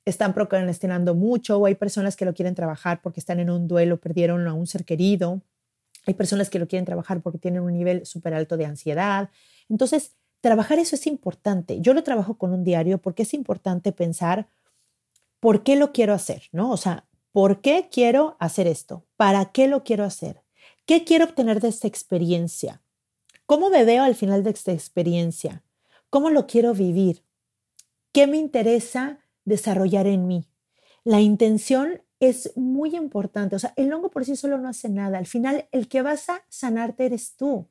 están 0.04 0.34
procrastinando 0.34 1.14
mucho 1.14 1.58
o 1.58 1.66
hay 1.66 1.74
personas 1.74 2.16
que 2.16 2.24
lo 2.24 2.34
quieren 2.34 2.54
trabajar 2.54 3.00
porque 3.02 3.20
están 3.20 3.40
en 3.40 3.50
un 3.50 3.66
duelo, 3.66 3.98
perdieron 3.98 4.46
a 4.46 4.52
un 4.52 4.66
ser 4.66 4.84
querido. 4.84 5.42
Hay 6.06 6.14
personas 6.14 6.50
que 6.50 6.58
lo 6.58 6.68
quieren 6.68 6.84
trabajar 6.84 7.22
porque 7.22 7.38
tienen 7.38 7.62
un 7.62 7.72
nivel 7.72 8.04
súper 8.04 8.34
alto 8.34 8.56
de 8.56 8.66
ansiedad. 8.66 9.30
Entonces, 9.70 10.12
trabajar 10.42 10.78
eso 10.78 10.94
es 10.94 11.06
importante. 11.06 11.80
Yo 11.80 11.94
lo 11.94 12.02
trabajo 12.02 12.36
con 12.36 12.52
un 12.52 12.64
diario 12.64 12.98
porque 12.98 13.22
es 13.22 13.32
importante 13.32 13.92
pensar 13.92 14.46
por 15.44 15.62
qué 15.62 15.76
lo 15.76 15.92
quiero 15.92 16.14
hacer, 16.14 16.44
¿no? 16.52 16.70
O 16.70 16.78
sea, 16.78 17.06
¿por 17.30 17.60
qué 17.60 17.90
quiero 17.92 18.34
hacer 18.40 18.66
esto? 18.66 19.04
¿Para 19.18 19.52
qué 19.52 19.68
lo 19.68 19.84
quiero 19.84 20.04
hacer? 20.04 20.42
¿Qué 20.86 21.04
quiero 21.04 21.26
obtener 21.26 21.60
de 21.60 21.68
esta 21.68 21.86
experiencia? 21.86 22.80
¿Cómo 23.44 23.68
me 23.68 23.84
veo 23.84 24.04
al 24.04 24.14
final 24.14 24.42
de 24.42 24.48
esta 24.48 24.72
experiencia? 24.72 25.62
¿Cómo 26.08 26.30
lo 26.30 26.46
quiero 26.46 26.72
vivir? 26.72 27.26
¿Qué 28.10 28.26
me 28.26 28.38
interesa 28.38 29.18
desarrollar 29.44 30.06
en 30.06 30.26
mí? 30.26 30.48
La 31.04 31.20
intención 31.20 32.00
es 32.20 32.56
muy 32.56 32.96
importante. 32.96 33.54
O 33.54 33.58
sea, 33.58 33.74
el 33.76 33.92
hongo 33.92 34.10
por 34.10 34.24
sí 34.24 34.36
solo 34.36 34.56
no 34.56 34.70
hace 34.70 34.88
nada. 34.88 35.18
Al 35.18 35.26
final, 35.26 35.68
el 35.72 35.88
que 35.88 36.00
vas 36.00 36.30
a 36.30 36.42
sanarte 36.48 37.04
eres 37.04 37.36
tú, 37.36 37.68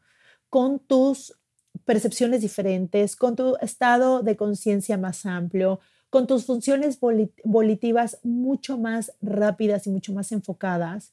con 0.47 0.77
tus 0.77 1.39
percepciones 1.85 2.41
diferentes, 2.41 3.15
con 3.15 3.35
tu 3.35 3.55
estado 3.61 4.21
de 4.21 4.37
conciencia 4.37 4.95
más 4.95 5.25
amplio, 5.25 5.79
con 6.13 6.27
tus 6.27 6.45
funciones 6.45 6.99
volitivas 7.43 8.19
mucho 8.21 8.77
más 8.77 9.13
rápidas 9.19 9.87
y 9.87 9.89
mucho 9.89 10.13
más 10.13 10.31
enfocadas 10.31 11.11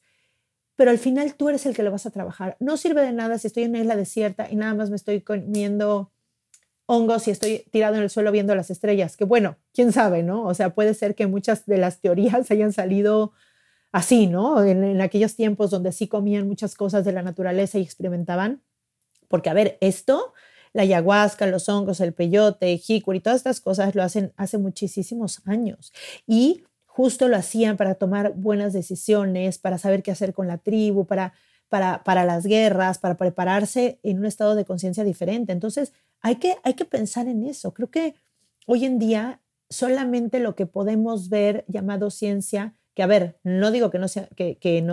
pero 0.81 0.89
al 0.89 0.97
final 0.97 1.35
tú 1.35 1.47
eres 1.47 1.67
el 1.67 1.75
que 1.75 1.83
lo 1.83 1.91
vas 1.91 2.07
a 2.07 2.09
trabajar. 2.09 2.57
No 2.59 2.75
sirve 2.75 3.01
de 3.01 3.11
nada 3.11 3.37
si 3.37 3.45
estoy 3.45 3.65
en 3.65 3.69
una 3.69 3.81
isla 3.81 3.95
desierta 3.95 4.47
y 4.49 4.55
nada 4.55 4.73
más 4.73 4.89
me 4.89 4.95
estoy 4.95 5.21
comiendo 5.21 6.11
hongos 6.87 7.27
y 7.27 7.31
estoy 7.31 7.65
tirado 7.69 7.97
en 7.97 8.01
el 8.01 8.09
suelo 8.09 8.31
viendo 8.31 8.55
las 8.55 8.71
estrellas, 8.71 9.15
que 9.15 9.23
bueno, 9.23 9.57
quién 9.75 9.91
sabe, 9.91 10.23
¿no? 10.23 10.43
O 10.43 10.55
sea, 10.55 10.73
puede 10.73 10.95
ser 10.95 11.13
que 11.13 11.27
muchas 11.27 11.67
de 11.67 11.77
las 11.77 12.01
teorías 12.01 12.49
hayan 12.51 12.73
salido 12.73 13.31
así, 13.91 14.25
¿no? 14.25 14.63
En, 14.63 14.99
aquellos 15.01 15.35
tiempos 15.35 15.69
donde 15.69 15.91
sí 15.91 16.07
comían 16.07 16.47
muchas 16.47 16.73
cosas 16.73 17.05
de 17.05 17.11
la 17.11 17.21
naturaleza 17.21 17.77
y 17.77 17.83
experimentaban. 17.83 18.63
Porque, 19.27 19.51
a 19.51 19.53
ver, 19.53 19.77
esto, 19.81 20.33
la 20.73 20.83
ayahuasca, 20.83 21.47
los 21.47 21.67
hongos, 21.69 21.99
el 21.99 22.13
peyote, 22.13 22.81
y 22.87 23.19
todas 23.19 23.37
estas 23.37 23.61
cosas 23.61 23.95
lo 23.95 24.03
hacen 24.03 24.33
hace 24.37 24.57
muchísimos 24.57 25.41
años. 25.45 25.91
Y 26.25 26.63
justo 26.85 27.27
lo 27.27 27.37
hacían 27.37 27.77
para 27.77 27.95
tomar 27.95 28.33
buenas 28.35 28.73
decisiones, 28.73 29.57
para 29.57 29.77
saber 29.77 30.03
qué 30.03 30.11
hacer 30.11 30.33
con 30.33 30.47
la 30.47 30.57
tribu, 30.57 31.05
para, 31.05 31.33
para, 31.69 32.03
para 32.03 32.25
las 32.25 32.45
guerras, 32.45 32.99
para 32.99 33.17
prepararse 33.17 33.99
en 34.03 34.19
un 34.19 34.25
estado 34.25 34.55
de 34.55 34.65
conciencia 34.65 35.03
diferente. 35.03 35.51
Entonces, 35.51 35.93
hay 36.21 36.35
que, 36.35 36.57
hay 36.63 36.73
que 36.73 36.85
pensar 36.85 37.27
en 37.27 37.45
eso. 37.45 37.73
Creo 37.73 37.89
que 37.89 38.15
hoy 38.67 38.85
en 38.85 38.99
día 38.99 39.41
solamente 39.69 40.39
lo 40.39 40.55
que 40.55 40.65
podemos 40.65 41.29
ver 41.29 41.63
llamado 41.67 42.11
ciencia, 42.11 42.75
que 42.93 43.03
a 43.03 43.07
ver, 43.07 43.39
no 43.43 43.71
digo 43.71 43.89
que 43.89 43.99
no 43.99 44.09
sea 44.09 44.27
que, 44.35 44.57
que, 44.57 44.85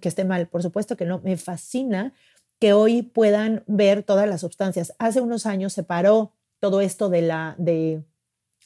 que 0.00 0.08
esté 0.08 0.24
mal, 0.24 0.48
por 0.48 0.62
supuesto 0.62 0.96
que 0.96 1.04
no, 1.04 1.20
me 1.20 1.36
fascina 1.36 2.12
que 2.58 2.72
hoy 2.72 3.02
puedan 3.02 3.62
ver 3.66 4.02
todas 4.02 4.28
las 4.28 4.40
sustancias. 4.40 4.94
Hace 4.98 5.20
unos 5.20 5.46
años 5.46 5.72
se 5.72 5.82
paró 5.82 6.32
todo 6.60 6.80
esto 6.80 7.08
de 7.08 7.22
la 7.22 7.54
de 7.58 8.02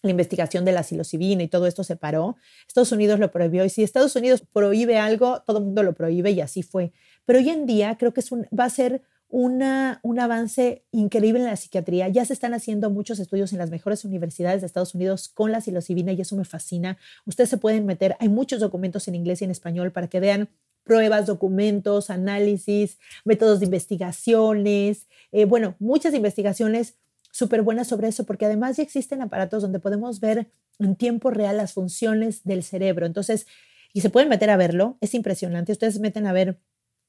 la 0.02 0.10
investigación 0.10 0.64
de 0.64 0.72
la 0.72 0.82
psilocibina 0.82 1.42
y 1.42 1.48
todo 1.48 1.66
esto 1.66 1.84
se 1.84 1.96
paró. 1.96 2.36
Estados 2.66 2.92
Unidos 2.92 3.18
lo 3.18 3.30
prohibió 3.30 3.64
y 3.64 3.70
si 3.70 3.82
Estados 3.82 4.16
Unidos 4.16 4.42
prohíbe 4.52 4.98
algo, 4.98 5.42
todo 5.42 5.58
el 5.58 5.64
mundo 5.64 5.82
lo 5.82 5.92
prohíbe 5.92 6.30
y 6.30 6.40
así 6.40 6.62
fue. 6.62 6.92
Pero 7.26 7.38
hoy 7.38 7.50
en 7.50 7.66
día 7.66 7.96
creo 7.98 8.14
que 8.14 8.20
es 8.20 8.30
va 8.32 8.64
a 8.64 8.70
ser 8.70 9.02
una, 9.28 10.00
un 10.02 10.18
avance 10.18 10.84
increíble 10.90 11.40
en 11.40 11.46
la 11.46 11.56
psiquiatría. 11.56 12.08
Ya 12.08 12.24
se 12.24 12.32
están 12.32 12.54
haciendo 12.54 12.90
muchos 12.90 13.20
estudios 13.20 13.52
en 13.52 13.58
las 13.58 13.70
mejores 13.70 14.04
universidades 14.04 14.60
de 14.60 14.66
Estados 14.66 14.94
Unidos 14.94 15.28
con 15.28 15.52
la 15.52 15.60
psilocibina 15.60 16.12
y 16.12 16.20
eso 16.20 16.34
me 16.34 16.44
fascina. 16.44 16.98
Ustedes 17.26 17.50
se 17.50 17.58
pueden 17.58 17.86
meter, 17.86 18.16
hay 18.18 18.28
muchos 18.28 18.60
documentos 18.60 19.06
en 19.06 19.14
inglés 19.14 19.42
y 19.42 19.44
en 19.44 19.50
español 19.50 19.92
para 19.92 20.08
que 20.08 20.18
vean 20.18 20.48
pruebas, 20.90 21.26
documentos, 21.26 22.10
análisis, 22.10 22.98
métodos 23.24 23.60
de 23.60 23.66
investigaciones, 23.66 25.06
eh, 25.30 25.44
bueno, 25.44 25.76
muchas 25.78 26.14
investigaciones 26.14 26.96
súper 27.30 27.62
buena 27.62 27.84
sobre 27.84 28.08
eso, 28.08 28.26
porque 28.26 28.46
además 28.46 28.76
ya 28.76 28.82
existen 28.82 29.22
aparatos 29.22 29.62
donde 29.62 29.78
podemos 29.78 30.18
ver 30.18 30.50
en 30.80 30.96
tiempo 30.96 31.30
real 31.30 31.58
las 31.58 31.74
funciones 31.74 32.42
del 32.42 32.64
cerebro. 32.64 33.06
Entonces, 33.06 33.46
y 33.92 34.00
se 34.00 34.10
pueden 34.10 34.28
meter 34.28 34.50
a 34.50 34.56
verlo, 34.56 34.98
es 35.00 35.14
impresionante. 35.14 35.70
Ustedes 35.70 36.00
meten 36.00 36.26
a 36.26 36.32
ver 36.32 36.58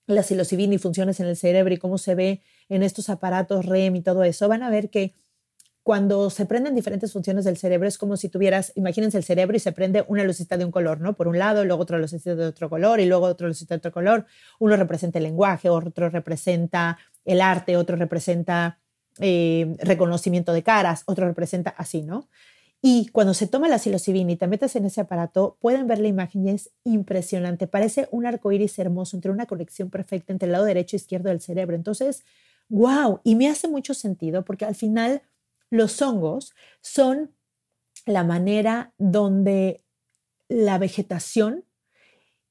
la 0.05 0.21
psilocibina 0.21 0.75
y 0.75 0.77
funciones 0.77 1.19
en 1.19 1.25
el 1.25 1.35
cerebro 1.35 1.73
y 1.73 1.77
cómo 1.77 1.97
se 1.97 2.13
ve 2.13 2.43
en 2.69 2.83
estos 2.83 3.09
aparatos 3.09 3.65
REM 3.65 3.95
y 3.95 4.01
todo 4.01 4.23
eso, 4.23 4.47
van 4.47 4.61
a 4.61 4.69
ver 4.69 4.91
que 4.91 5.15
cuando 5.83 6.29
se 6.29 6.45
prenden 6.45 6.75
diferentes 6.75 7.11
funciones 7.11 7.43
del 7.43 7.57
cerebro 7.57 7.87
es 7.87 7.97
como 7.97 8.15
si 8.15 8.29
tuvieras, 8.29 8.71
imagínense 8.75 9.17
el 9.17 9.23
cerebro 9.23 9.57
y 9.57 9.59
se 9.59 9.71
prende 9.71 10.05
una 10.07 10.23
lucita 10.23 10.57
de 10.57 10.65
un 10.65 10.71
color, 10.71 11.01
¿no? 11.01 11.13
Por 11.13 11.27
un 11.27 11.39
lado, 11.39 11.65
luego 11.65 11.81
otra 11.81 11.97
lucita 11.97 12.35
de 12.35 12.45
otro 12.45 12.69
color 12.69 12.99
y 12.99 13.05
luego 13.05 13.25
otra 13.25 13.47
lucita 13.47 13.73
de 13.73 13.79
otro 13.79 13.91
color. 13.91 14.25
Uno 14.59 14.75
representa 14.77 15.17
el 15.17 15.23
lenguaje, 15.23 15.69
otro 15.69 16.09
representa 16.09 16.99
el 17.25 17.41
arte, 17.41 17.77
otro 17.77 17.95
representa 17.95 18.79
eh, 19.19 19.75
reconocimiento 19.79 20.53
de 20.53 20.61
caras, 20.61 21.03
otro 21.07 21.25
representa 21.25 21.71
así, 21.71 22.03
¿no? 22.03 22.29
Y 22.83 23.07
cuando 23.11 23.33
se 23.33 23.47
toma 23.47 23.67
la 23.67 23.77
psilocibina 23.77 24.31
y 24.31 24.35
te 24.35 24.47
metes 24.47 24.75
en 24.75 24.85
ese 24.85 25.01
aparato, 25.01 25.57
pueden 25.61 25.87
ver 25.87 25.99
la 25.99 26.07
imagen 26.07 26.47
y 26.47 26.51
es 26.51 26.71
impresionante. 26.83 27.67
Parece 27.67 28.07
un 28.11 28.25
arco 28.25 28.51
iris 28.51 28.77
hermoso 28.79 29.15
entre 29.15 29.31
una 29.31 29.45
conexión 29.45 29.89
perfecta 29.91 30.33
entre 30.33 30.47
el 30.47 30.53
lado 30.53 30.65
derecho 30.65 30.95
e 30.95 30.97
izquierdo 30.97 31.29
del 31.29 31.41
cerebro. 31.41 31.75
Entonces, 31.75 32.23
wow, 32.69 33.19
y 33.23 33.35
me 33.35 33.49
hace 33.49 33.67
mucho 33.67 33.93
sentido 33.93 34.43
porque 34.43 34.65
al 34.65 34.73
final 34.73 35.21
los 35.71 36.01
hongos 36.01 36.53
son 36.81 37.31
la 38.05 38.23
manera 38.23 38.93
donde 38.99 39.83
la 40.49 40.77
vegetación 40.77 41.63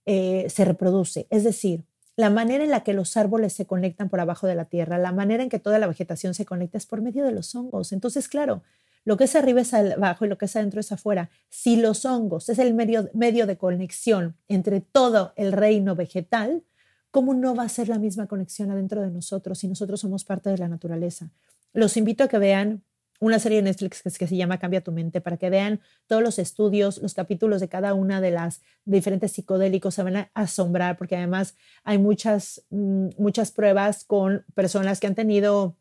eh, 0.07 0.47
se 0.49 0.65
reproduce. 0.65 1.27
Es 1.31 1.45
decir, 1.45 1.85
la 2.17 2.31
manera 2.31 2.65
en 2.65 2.71
la 2.71 2.83
que 2.83 2.95
los 2.95 3.17
árboles 3.17 3.53
se 3.53 3.67
conectan 3.67 4.09
por 4.09 4.21
abajo 4.21 4.47
de 4.47 4.55
la 4.55 4.65
tierra, 4.65 4.99
la 4.99 5.13
manera 5.13 5.43
en 5.43 5.49
que 5.49 5.59
toda 5.59 5.79
la 5.79 5.87
vegetación 5.87 6.35
se 6.35 6.47
conecta 6.47 6.79
es 6.79 6.87
por 6.87 7.03
medio 7.03 7.25
de 7.25 7.33
los 7.33 7.55
hongos. 7.55 7.93
Entonces, 7.93 8.29
claro, 8.29 8.63
lo 9.05 9.17
que 9.17 9.25
es 9.25 9.37
arriba 9.37 9.61
es 9.61 9.73
abajo 9.73 10.25
y 10.25 10.29
lo 10.29 10.39
que 10.39 10.47
es 10.47 10.57
adentro 10.57 10.81
es 10.81 10.91
afuera. 10.91 11.31
Si 11.49 11.77
los 11.77 12.05
hongos 12.05 12.49
es 12.49 12.59
el 12.59 12.75
medio, 12.75 13.11
medio 13.15 13.47
de 13.47 13.57
conexión 13.57 14.37
entre 14.49 14.81
todo 14.81 15.33
el 15.37 15.53
reino 15.53 15.95
vegetal, 15.95 16.63
¿cómo 17.11 17.35
no 17.35 17.55
va 17.55 17.65
a 17.65 17.69
ser 17.69 17.89
la 17.89 17.99
misma 17.99 18.27
conexión 18.27 18.71
adentro 18.71 19.03
de 19.03 19.11
nosotros 19.11 19.59
si 19.59 19.69
nosotros 19.69 20.01
somos 20.01 20.25
parte 20.25 20.51
de 20.51 20.59
la 20.59 20.69
naturaleza? 20.69 21.31
Los 21.73 21.97
invito 21.97 22.25
a 22.25 22.29
que 22.29 22.39
vean 22.39 22.83
una 23.21 23.39
serie 23.39 23.59
de 23.59 23.63
Netflix 23.63 24.03
que, 24.03 24.27
se 24.27 24.37
llama 24.37 24.59
Cambia 24.59 24.81
tu 24.81 24.93
mente 24.93 25.21
para 25.21 25.37
que 25.37 25.51
vean 25.51 25.81
todos 26.07 26.23
los 26.23 26.39
estudios, 26.39 26.99
los 26.99 27.15
capítulos 27.15 27.61
de 27.61 27.69
cada 27.69 27.95
una 27.95 28.21
de 28.21 28.31
las 28.31 28.63
diferentes 28.85 29.33
psicodélicos, 29.33 29.95
se 29.95 30.03
van 30.03 30.17
a 30.17 30.31
asombrar 30.35 30.97
porque 30.97 31.17
además 31.17 31.55
hay 31.85 31.99
muchas, 31.99 32.65
mm, 32.71 33.11
muchas 33.19 33.53
pruebas 33.53 34.05
con 34.05 34.45
personas 34.55 34.99
que 34.99 35.07
han 35.07 35.15
tenido 35.15 35.77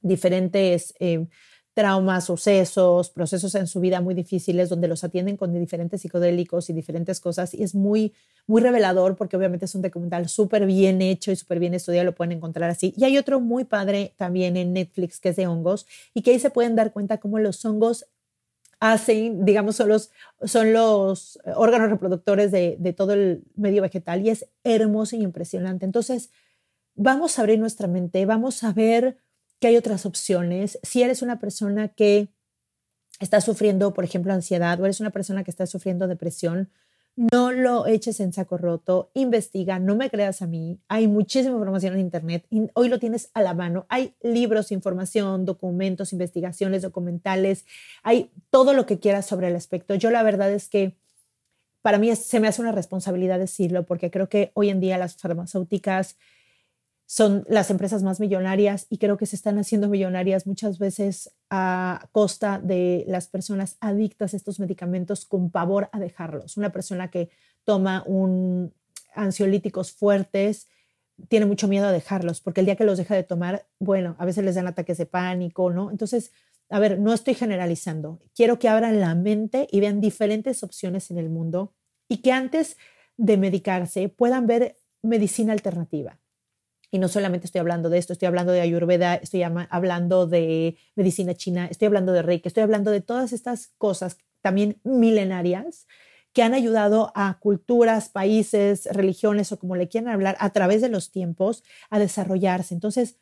diferentes 0.00 0.94
eh, 1.00 1.26
traumas, 1.78 2.24
sucesos, 2.24 3.08
procesos 3.08 3.54
en 3.54 3.68
su 3.68 3.78
vida 3.78 4.00
muy 4.00 4.12
difíciles 4.12 4.68
donde 4.68 4.88
los 4.88 5.04
atienden 5.04 5.36
con 5.36 5.56
diferentes 5.56 6.00
psicodélicos 6.00 6.68
y 6.70 6.72
diferentes 6.72 7.20
cosas 7.20 7.54
y 7.54 7.62
es 7.62 7.76
muy, 7.76 8.12
muy 8.48 8.60
revelador 8.60 9.14
porque 9.14 9.36
obviamente 9.36 9.66
es 9.66 9.76
un 9.76 9.82
documental 9.82 10.28
súper 10.28 10.66
bien 10.66 11.00
hecho 11.00 11.30
y 11.30 11.36
súper 11.36 11.60
bien 11.60 11.74
estudiado, 11.74 12.06
lo 12.06 12.16
pueden 12.16 12.32
encontrar 12.32 12.68
así. 12.68 12.94
Y 12.96 13.04
hay 13.04 13.16
otro 13.16 13.38
muy 13.38 13.62
padre 13.62 14.12
también 14.16 14.56
en 14.56 14.72
Netflix 14.72 15.20
que 15.20 15.28
es 15.28 15.36
de 15.36 15.46
hongos 15.46 15.86
y 16.14 16.22
que 16.22 16.32
ahí 16.32 16.40
se 16.40 16.50
pueden 16.50 16.74
dar 16.74 16.92
cuenta 16.92 17.18
cómo 17.18 17.38
los 17.38 17.64
hongos 17.64 18.06
hacen, 18.80 19.44
digamos, 19.44 19.76
son 19.76 19.90
los, 19.90 20.10
son 20.46 20.72
los 20.72 21.38
órganos 21.54 21.90
reproductores 21.90 22.50
de, 22.50 22.74
de 22.80 22.92
todo 22.92 23.12
el 23.12 23.44
medio 23.54 23.82
vegetal 23.82 24.26
y 24.26 24.30
es 24.30 24.48
hermoso 24.64 25.14
y 25.14 25.22
impresionante. 25.22 25.84
Entonces, 25.84 26.30
vamos 26.96 27.38
a 27.38 27.42
abrir 27.42 27.60
nuestra 27.60 27.86
mente, 27.86 28.26
vamos 28.26 28.64
a 28.64 28.72
ver 28.72 29.18
que 29.60 29.68
hay 29.68 29.76
otras 29.76 30.06
opciones. 30.06 30.78
Si 30.82 31.02
eres 31.02 31.22
una 31.22 31.38
persona 31.38 31.88
que 31.88 32.28
está 33.20 33.40
sufriendo, 33.40 33.94
por 33.94 34.04
ejemplo, 34.04 34.32
ansiedad 34.32 34.80
o 34.80 34.84
eres 34.84 35.00
una 35.00 35.10
persona 35.10 35.44
que 35.44 35.50
está 35.50 35.66
sufriendo 35.66 36.06
depresión, 36.06 36.70
no 37.16 37.50
lo 37.50 37.88
eches 37.88 38.20
en 38.20 38.32
saco 38.32 38.58
roto, 38.58 39.10
investiga, 39.12 39.80
no 39.80 39.96
me 39.96 40.08
creas 40.08 40.40
a 40.40 40.46
mí. 40.46 40.78
Hay 40.86 41.08
muchísima 41.08 41.54
información 41.54 41.94
en 41.94 42.00
Internet. 42.00 42.46
Hoy 42.74 42.88
lo 42.88 43.00
tienes 43.00 43.30
a 43.34 43.42
la 43.42 43.54
mano. 43.54 43.86
Hay 43.88 44.14
libros, 44.22 44.70
información, 44.70 45.44
documentos, 45.44 46.12
investigaciones, 46.12 46.82
documentales. 46.82 47.64
Hay 48.04 48.30
todo 48.50 48.72
lo 48.72 48.86
que 48.86 49.00
quieras 49.00 49.26
sobre 49.26 49.48
el 49.48 49.56
aspecto. 49.56 49.96
Yo 49.96 50.12
la 50.12 50.22
verdad 50.22 50.52
es 50.52 50.68
que 50.68 50.96
para 51.82 51.98
mí 51.98 52.14
se 52.14 52.38
me 52.38 52.46
hace 52.46 52.62
una 52.62 52.70
responsabilidad 52.70 53.40
decirlo 53.40 53.84
porque 53.84 54.12
creo 54.12 54.28
que 54.28 54.52
hoy 54.54 54.68
en 54.68 54.78
día 54.78 54.96
las 54.96 55.16
farmacéuticas 55.16 56.16
son 57.10 57.46
las 57.48 57.70
empresas 57.70 58.02
más 58.02 58.20
millonarias 58.20 58.86
y 58.90 58.98
creo 58.98 59.16
que 59.16 59.24
se 59.24 59.34
están 59.34 59.58
haciendo 59.58 59.88
millonarias 59.88 60.46
muchas 60.46 60.78
veces 60.78 61.34
a 61.48 62.06
costa 62.12 62.60
de 62.62 63.06
las 63.08 63.28
personas 63.28 63.78
adictas 63.80 64.34
a 64.34 64.36
estos 64.36 64.60
medicamentos 64.60 65.24
con 65.24 65.50
pavor 65.50 65.88
a 65.92 66.00
dejarlos. 66.00 66.58
Una 66.58 66.70
persona 66.70 67.10
que 67.10 67.30
toma 67.64 68.04
un 68.06 68.74
ansiolíticos 69.14 69.90
fuertes 69.90 70.68
tiene 71.28 71.46
mucho 71.46 71.66
miedo 71.66 71.86
a 71.86 71.92
dejarlos 71.92 72.42
porque 72.42 72.60
el 72.60 72.66
día 72.66 72.76
que 72.76 72.84
los 72.84 72.98
deja 72.98 73.14
de 73.14 73.22
tomar, 73.22 73.66
bueno, 73.78 74.14
a 74.18 74.26
veces 74.26 74.44
les 74.44 74.56
dan 74.56 74.66
ataques 74.66 74.98
de 74.98 75.06
pánico, 75.06 75.70
¿no? 75.70 75.90
Entonces, 75.90 76.30
a 76.68 76.78
ver, 76.78 77.00
no 77.00 77.14
estoy 77.14 77.32
generalizando. 77.32 78.20
Quiero 78.34 78.58
que 78.58 78.68
abran 78.68 79.00
la 79.00 79.14
mente 79.14 79.66
y 79.72 79.80
vean 79.80 80.02
diferentes 80.02 80.62
opciones 80.62 81.10
en 81.10 81.16
el 81.16 81.30
mundo 81.30 81.72
y 82.06 82.18
que 82.18 82.32
antes 82.32 82.76
de 83.16 83.38
medicarse 83.38 84.10
puedan 84.10 84.46
ver 84.46 84.76
medicina 85.00 85.54
alternativa 85.54 86.20
y 86.90 86.98
no 86.98 87.08
solamente 87.08 87.46
estoy 87.46 87.60
hablando 87.60 87.90
de 87.90 87.98
esto, 87.98 88.12
estoy 88.12 88.26
hablando 88.26 88.52
de 88.52 88.60
Ayurveda, 88.60 89.14
estoy 89.16 89.42
hablando 89.42 90.26
de 90.26 90.76
medicina 90.94 91.34
china, 91.34 91.66
estoy 91.70 91.86
hablando 91.86 92.12
de 92.12 92.22
Reiki, 92.22 92.48
estoy 92.48 92.62
hablando 92.62 92.90
de 92.90 93.00
todas 93.00 93.32
estas 93.32 93.68
cosas 93.78 94.16
también 94.40 94.80
milenarias 94.84 95.86
que 96.32 96.42
han 96.42 96.54
ayudado 96.54 97.12
a 97.14 97.38
culturas, 97.40 98.10
países, 98.10 98.88
religiones 98.92 99.50
o 99.52 99.58
como 99.58 99.76
le 99.76 99.88
quieran 99.88 100.12
hablar 100.12 100.36
a 100.38 100.50
través 100.50 100.80
de 100.80 100.88
los 100.88 101.10
tiempos 101.10 101.64
a 101.90 101.98
desarrollarse. 101.98 102.74
Entonces, 102.74 103.16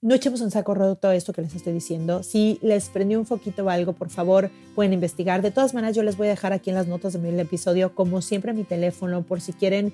no 0.00 0.14
echemos 0.14 0.40
en 0.42 0.50
saco 0.50 0.74
roto 0.74 0.96
todo 0.96 1.12
esto 1.12 1.32
que 1.32 1.42
les 1.42 1.54
estoy 1.54 1.72
diciendo. 1.72 2.22
Si 2.22 2.58
les 2.62 2.88
prendió 2.88 3.18
un 3.18 3.26
foquito 3.26 3.64
o 3.64 3.70
algo, 3.70 3.94
por 3.94 4.10
favor, 4.10 4.50
pueden 4.74 4.92
investigar. 4.92 5.42
De 5.42 5.50
todas 5.50 5.74
maneras, 5.74 5.96
yo 5.96 6.02
les 6.02 6.16
voy 6.16 6.28
a 6.28 6.30
dejar 6.30 6.52
aquí 6.52 6.70
en 6.70 6.76
las 6.76 6.86
notas 6.86 7.14
de 7.14 7.18
mi 7.18 7.40
episodio, 7.40 7.94
como 7.94 8.22
siempre, 8.22 8.52
mi 8.52 8.64
teléfono, 8.64 9.22
por 9.22 9.40
si 9.40 9.52
quieren 9.52 9.92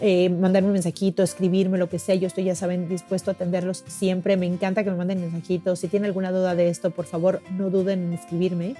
eh, 0.00 0.28
mandarme 0.28 0.68
un 0.68 0.74
mensajito, 0.74 1.22
escribirme, 1.22 1.78
lo 1.78 1.88
que 1.88 1.98
sea. 1.98 2.14
Yo 2.14 2.26
estoy, 2.26 2.44
ya 2.44 2.54
saben, 2.54 2.88
dispuesto 2.88 3.30
a 3.30 3.34
atenderlos 3.34 3.84
siempre. 3.86 4.36
Me 4.36 4.46
encanta 4.46 4.84
que 4.84 4.90
me 4.90 4.96
manden 4.96 5.20
mensajitos. 5.20 5.80
Si 5.80 5.88
tienen 5.88 6.06
alguna 6.06 6.30
duda 6.30 6.54
de 6.54 6.68
esto, 6.68 6.90
por 6.90 7.04
favor, 7.04 7.42
no 7.56 7.70
duden 7.70 8.04
en 8.04 8.12
escribirme. 8.12 8.76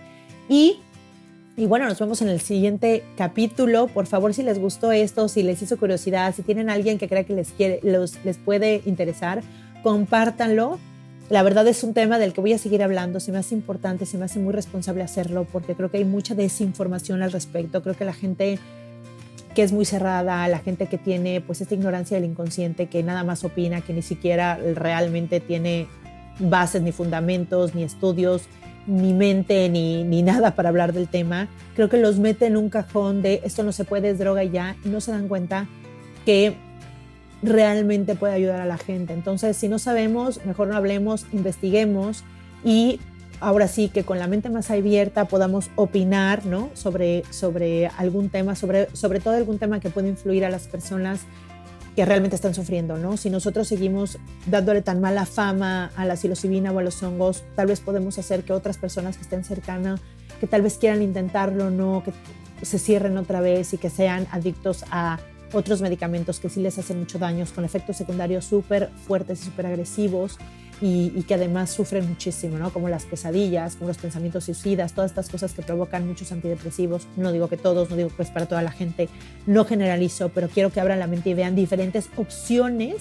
Y, 0.48 0.78
y 1.56 1.66
bueno, 1.66 1.86
nos 1.88 1.98
vemos 1.98 2.22
en 2.22 2.28
el 2.28 2.40
siguiente 2.40 3.02
capítulo. 3.16 3.88
Por 3.88 4.06
favor, 4.06 4.32
si 4.32 4.42
les 4.42 4.58
gustó 4.58 4.92
esto, 4.92 5.28
si 5.28 5.42
les 5.42 5.60
hizo 5.60 5.76
curiosidad, 5.76 6.34
si 6.34 6.42
tienen 6.42 6.70
alguien 6.70 6.98
que 6.98 7.08
crea 7.08 7.24
que 7.24 7.34
les, 7.34 7.50
quiere, 7.50 7.80
los, 7.82 8.24
les 8.24 8.38
puede 8.38 8.82
interesar, 8.86 9.42
compártanlo. 9.82 10.78
La 11.30 11.42
verdad 11.42 11.66
es 11.68 11.82
un 11.84 11.92
tema 11.92 12.18
del 12.18 12.32
que 12.32 12.40
voy 12.40 12.54
a 12.54 12.58
seguir 12.58 12.82
hablando, 12.82 13.20
se 13.20 13.32
me 13.32 13.38
hace 13.38 13.54
importante, 13.54 14.06
se 14.06 14.16
me 14.16 14.24
hace 14.24 14.38
muy 14.38 14.54
responsable 14.54 15.02
hacerlo 15.02 15.46
porque 15.52 15.74
creo 15.74 15.90
que 15.90 15.98
hay 15.98 16.06
mucha 16.06 16.34
desinformación 16.34 17.22
al 17.22 17.32
respecto, 17.32 17.82
creo 17.82 17.94
que 17.94 18.06
la 18.06 18.14
gente 18.14 18.58
que 19.58 19.64
es 19.64 19.72
muy 19.72 19.84
cerrada, 19.84 20.46
la 20.46 20.60
gente 20.60 20.86
que 20.86 20.98
tiene 20.98 21.40
pues 21.40 21.60
esta 21.60 21.74
ignorancia 21.74 22.16
del 22.16 22.30
inconsciente, 22.30 22.86
que 22.86 23.02
nada 23.02 23.24
más 23.24 23.42
opina, 23.42 23.80
que 23.80 23.92
ni 23.92 24.02
siquiera 24.02 24.56
realmente 24.76 25.40
tiene 25.40 25.88
bases 26.38 26.80
ni 26.80 26.92
fundamentos, 26.92 27.74
ni 27.74 27.82
estudios, 27.82 28.42
ni 28.86 29.12
mente, 29.14 29.68
ni, 29.68 30.04
ni 30.04 30.22
nada 30.22 30.54
para 30.54 30.68
hablar 30.68 30.92
del 30.92 31.08
tema, 31.08 31.48
creo 31.74 31.88
que 31.88 31.96
los 31.96 32.20
mete 32.20 32.46
en 32.46 32.56
un 32.56 32.70
cajón 32.70 33.20
de 33.20 33.40
esto 33.42 33.64
no 33.64 33.72
se 33.72 33.82
puede, 33.82 34.10
es 34.10 34.20
droga 34.20 34.44
y 34.44 34.50
ya, 34.50 34.76
y 34.84 34.90
no 34.90 35.00
se 35.00 35.10
dan 35.10 35.26
cuenta 35.26 35.66
que 36.24 36.54
realmente 37.42 38.14
puede 38.14 38.34
ayudar 38.34 38.60
a 38.60 38.64
la 38.64 38.78
gente. 38.78 39.12
Entonces, 39.12 39.56
si 39.56 39.66
no 39.66 39.80
sabemos, 39.80 40.40
mejor 40.46 40.68
no 40.68 40.76
hablemos, 40.76 41.26
investiguemos 41.32 42.22
y 42.64 43.00
ahora 43.40 43.68
sí 43.68 43.88
que 43.88 44.04
con 44.04 44.18
la 44.18 44.26
mente 44.26 44.50
más 44.50 44.70
abierta 44.70 45.26
podamos 45.26 45.70
opinar 45.76 46.46
¿no? 46.46 46.70
sobre, 46.74 47.22
sobre 47.30 47.86
algún 47.86 48.28
tema, 48.30 48.54
sobre, 48.54 48.88
sobre 48.94 49.20
todo 49.20 49.34
algún 49.34 49.58
tema 49.58 49.80
que 49.80 49.90
puede 49.90 50.08
influir 50.08 50.44
a 50.44 50.50
las 50.50 50.66
personas 50.66 51.20
que 51.94 52.04
realmente 52.04 52.36
están 52.36 52.54
sufriendo, 52.54 52.96
¿no? 52.96 53.16
Si 53.16 53.28
nosotros 53.28 53.66
seguimos 53.66 54.18
dándole 54.46 54.82
tan 54.82 55.00
mala 55.00 55.26
fama 55.26 55.90
a 55.96 56.04
la 56.04 56.16
psilocibina 56.16 56.70
o 56.70 56.78
a 56.78 56.82
los 56.82 57.02
hongos, 57.02 57.42
tal 57.56 57.66
vez 57.66 57.80
podemos 57.80 58.16
hacer 58.18 58.44
que 58.44 58.52
otras 58.52 58.78
personas 58.78 59.16
que 59.16 59.24
estén 59.24 59.42
cercanas, 59.42 60.00
que 60.38 60.46
tal 60.46 60.62
vez 60.62 60.78
quieran 60.78 61.02
intentarlo, 61.02 61.70
¿no? 61.70 62.04
Que 62.04 62.12
se 62.64 62.78
cierren 62.78 63.18
otra 63.18 63.40
vez 63.40 63.74
y 63.74 63.78
que 63.78 63.90
sean 63.90 64.28
adictos 64.30 64.84
a 64.92 65.18
otros 65.52 65.80
medicamentos 65.80 66.38
que 66.38 66.48
sí 66.48 66.60
les 66.60 66.78
hacen 66.78 67.00
mucho 67.00 67.18
daño, 67.18 67.44
con 67.52 67.64
efectos 67.64 67.96
secundarios 67.96 68.44
súper 68.44 68.90
fuertes 69.06 69.42
y 69.42 69.46
súper 69.46 69.66
agresivos 69.66 70.38
y, 70.80 71.22
que 71.22 71.34
además 71.34 71.70
sufren 71.70 72.08
muchísimo, 72.08 72.58
¿no? 72.58 72.72
como 72.72 72.88
las 72.88 73.04
pesadillas, 73.04 73.76
como 73.76 73.88
los 73.88 73.98
pensamientos 73.98 74.44
suicidas, 74.44 74.92
todas 74.92 75.10
estas 75.10 75.28
cosas 75.28 75.52
que 75.52 75.62
provocan 75.62 76.06
muchos 76.06 76.30
antidepresivos. 76.30 77.06
No 77.16 77.32
digo 77.32 77.48
que 77.48 77.56
todos, 77.56 77.90
no 77.90 77.96
digo 77.96 78.10
que 78.10 78.24
para 78.24 78.46
toda 78.46 78.62
la 78.62 78.70
gente, 78.70 79.08
no 79.46 79.64
generalizo, 79.64 80.28
pero 80.30 80.48
quiero 80.48 80.70
que 80.70 80.80
abran 80.80 80.98
la 80.98 81.06
mente 81.06 81.30
y 81.30 81.34
vean 81.34 81.56
diferentes 81.56 82.08
opciones 82.16 82.96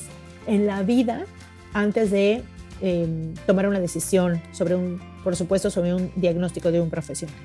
en 0.47 0.65
la 0.65 0.81
vida 0.81 1.25
antes 1.73 2.09
de 2.09 2.41
em, 2.81 3.33
tomar 3.45 3.67
una 3.67 3.79
decisión 3.79 4.41
sobre 4.51 4.75
un, 4.75 4.99
por 5.23 5.35
supuesto, 5.35 5.69
sobre 5.69 5.93
un 5.93 6.11
diagnóstico 6.15 6.71
de 6.71 6.81
un 6.81 6.89
profesional. 6.89 7.35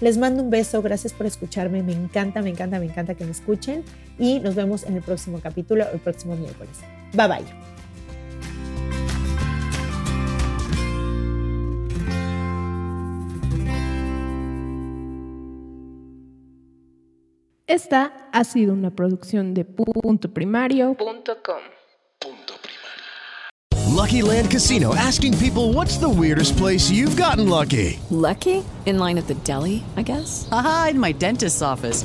Les 0.00 0.16
mando 0.16 0.42
un 0.42 0.50
beso, 0.50 0.80
gracias 0.80 1.12
por 1.12 1.26
escucharme, 1.26 1.82
me 1.82 1.92
encanta, 1.92 2.40
me 2.40 2.50
encanta, 2.50 2.78
me 2.78 2.86
encanta 2.86 3.14
que 3.14 3.24
me 3.24 3.32
escuchen 3.32 3.84
y 4.18 4.40
nos 4.40 4.54
vemos 4.54 4.84
en 4.84 4.96
el 4.96 5.02
próximo 5.02 5.40
capítulo, 5.40 5.86
el 5.92 6.00
próximo 6.00 6.36
miércoles. 6.36 6.78
Bye 7.12 7.28
bye. 7.28 7.79
Esta 17.70 18.12
ha 18.32 18.42
sido 18.42 18.72
una 18.72 18.90
producción 18.90 19.54
de 19.54 19.64
punto 19.64 20.28
primario.com. 20.34 21.60
Lucky 23.94 24.22
Land 24.22 24.50
Casino 24.50 24.92
asking 24.96 25.38
people 25.38 25.72
what's 25.72 25.96
the 25.96 26.08
weirdest 26.08 26.56
place 26.56 26.90
you've 26.90 27.16
gotten 27.16 27.48
lucky? 27.48 28.00
Lucky? 28.10 28.64
In 28.86 28.98
line 28.98 29.16
at 29.18 29.28
the 29.28 29.36
deli, 29.44 29.84
I 29.96 30.02
guess. 30.02 30.48
Aha, 30.50 30.88
in 30.90 30.98
my 30.98 31.12
dentist's 31.12 31.62
office. 31.62 32.04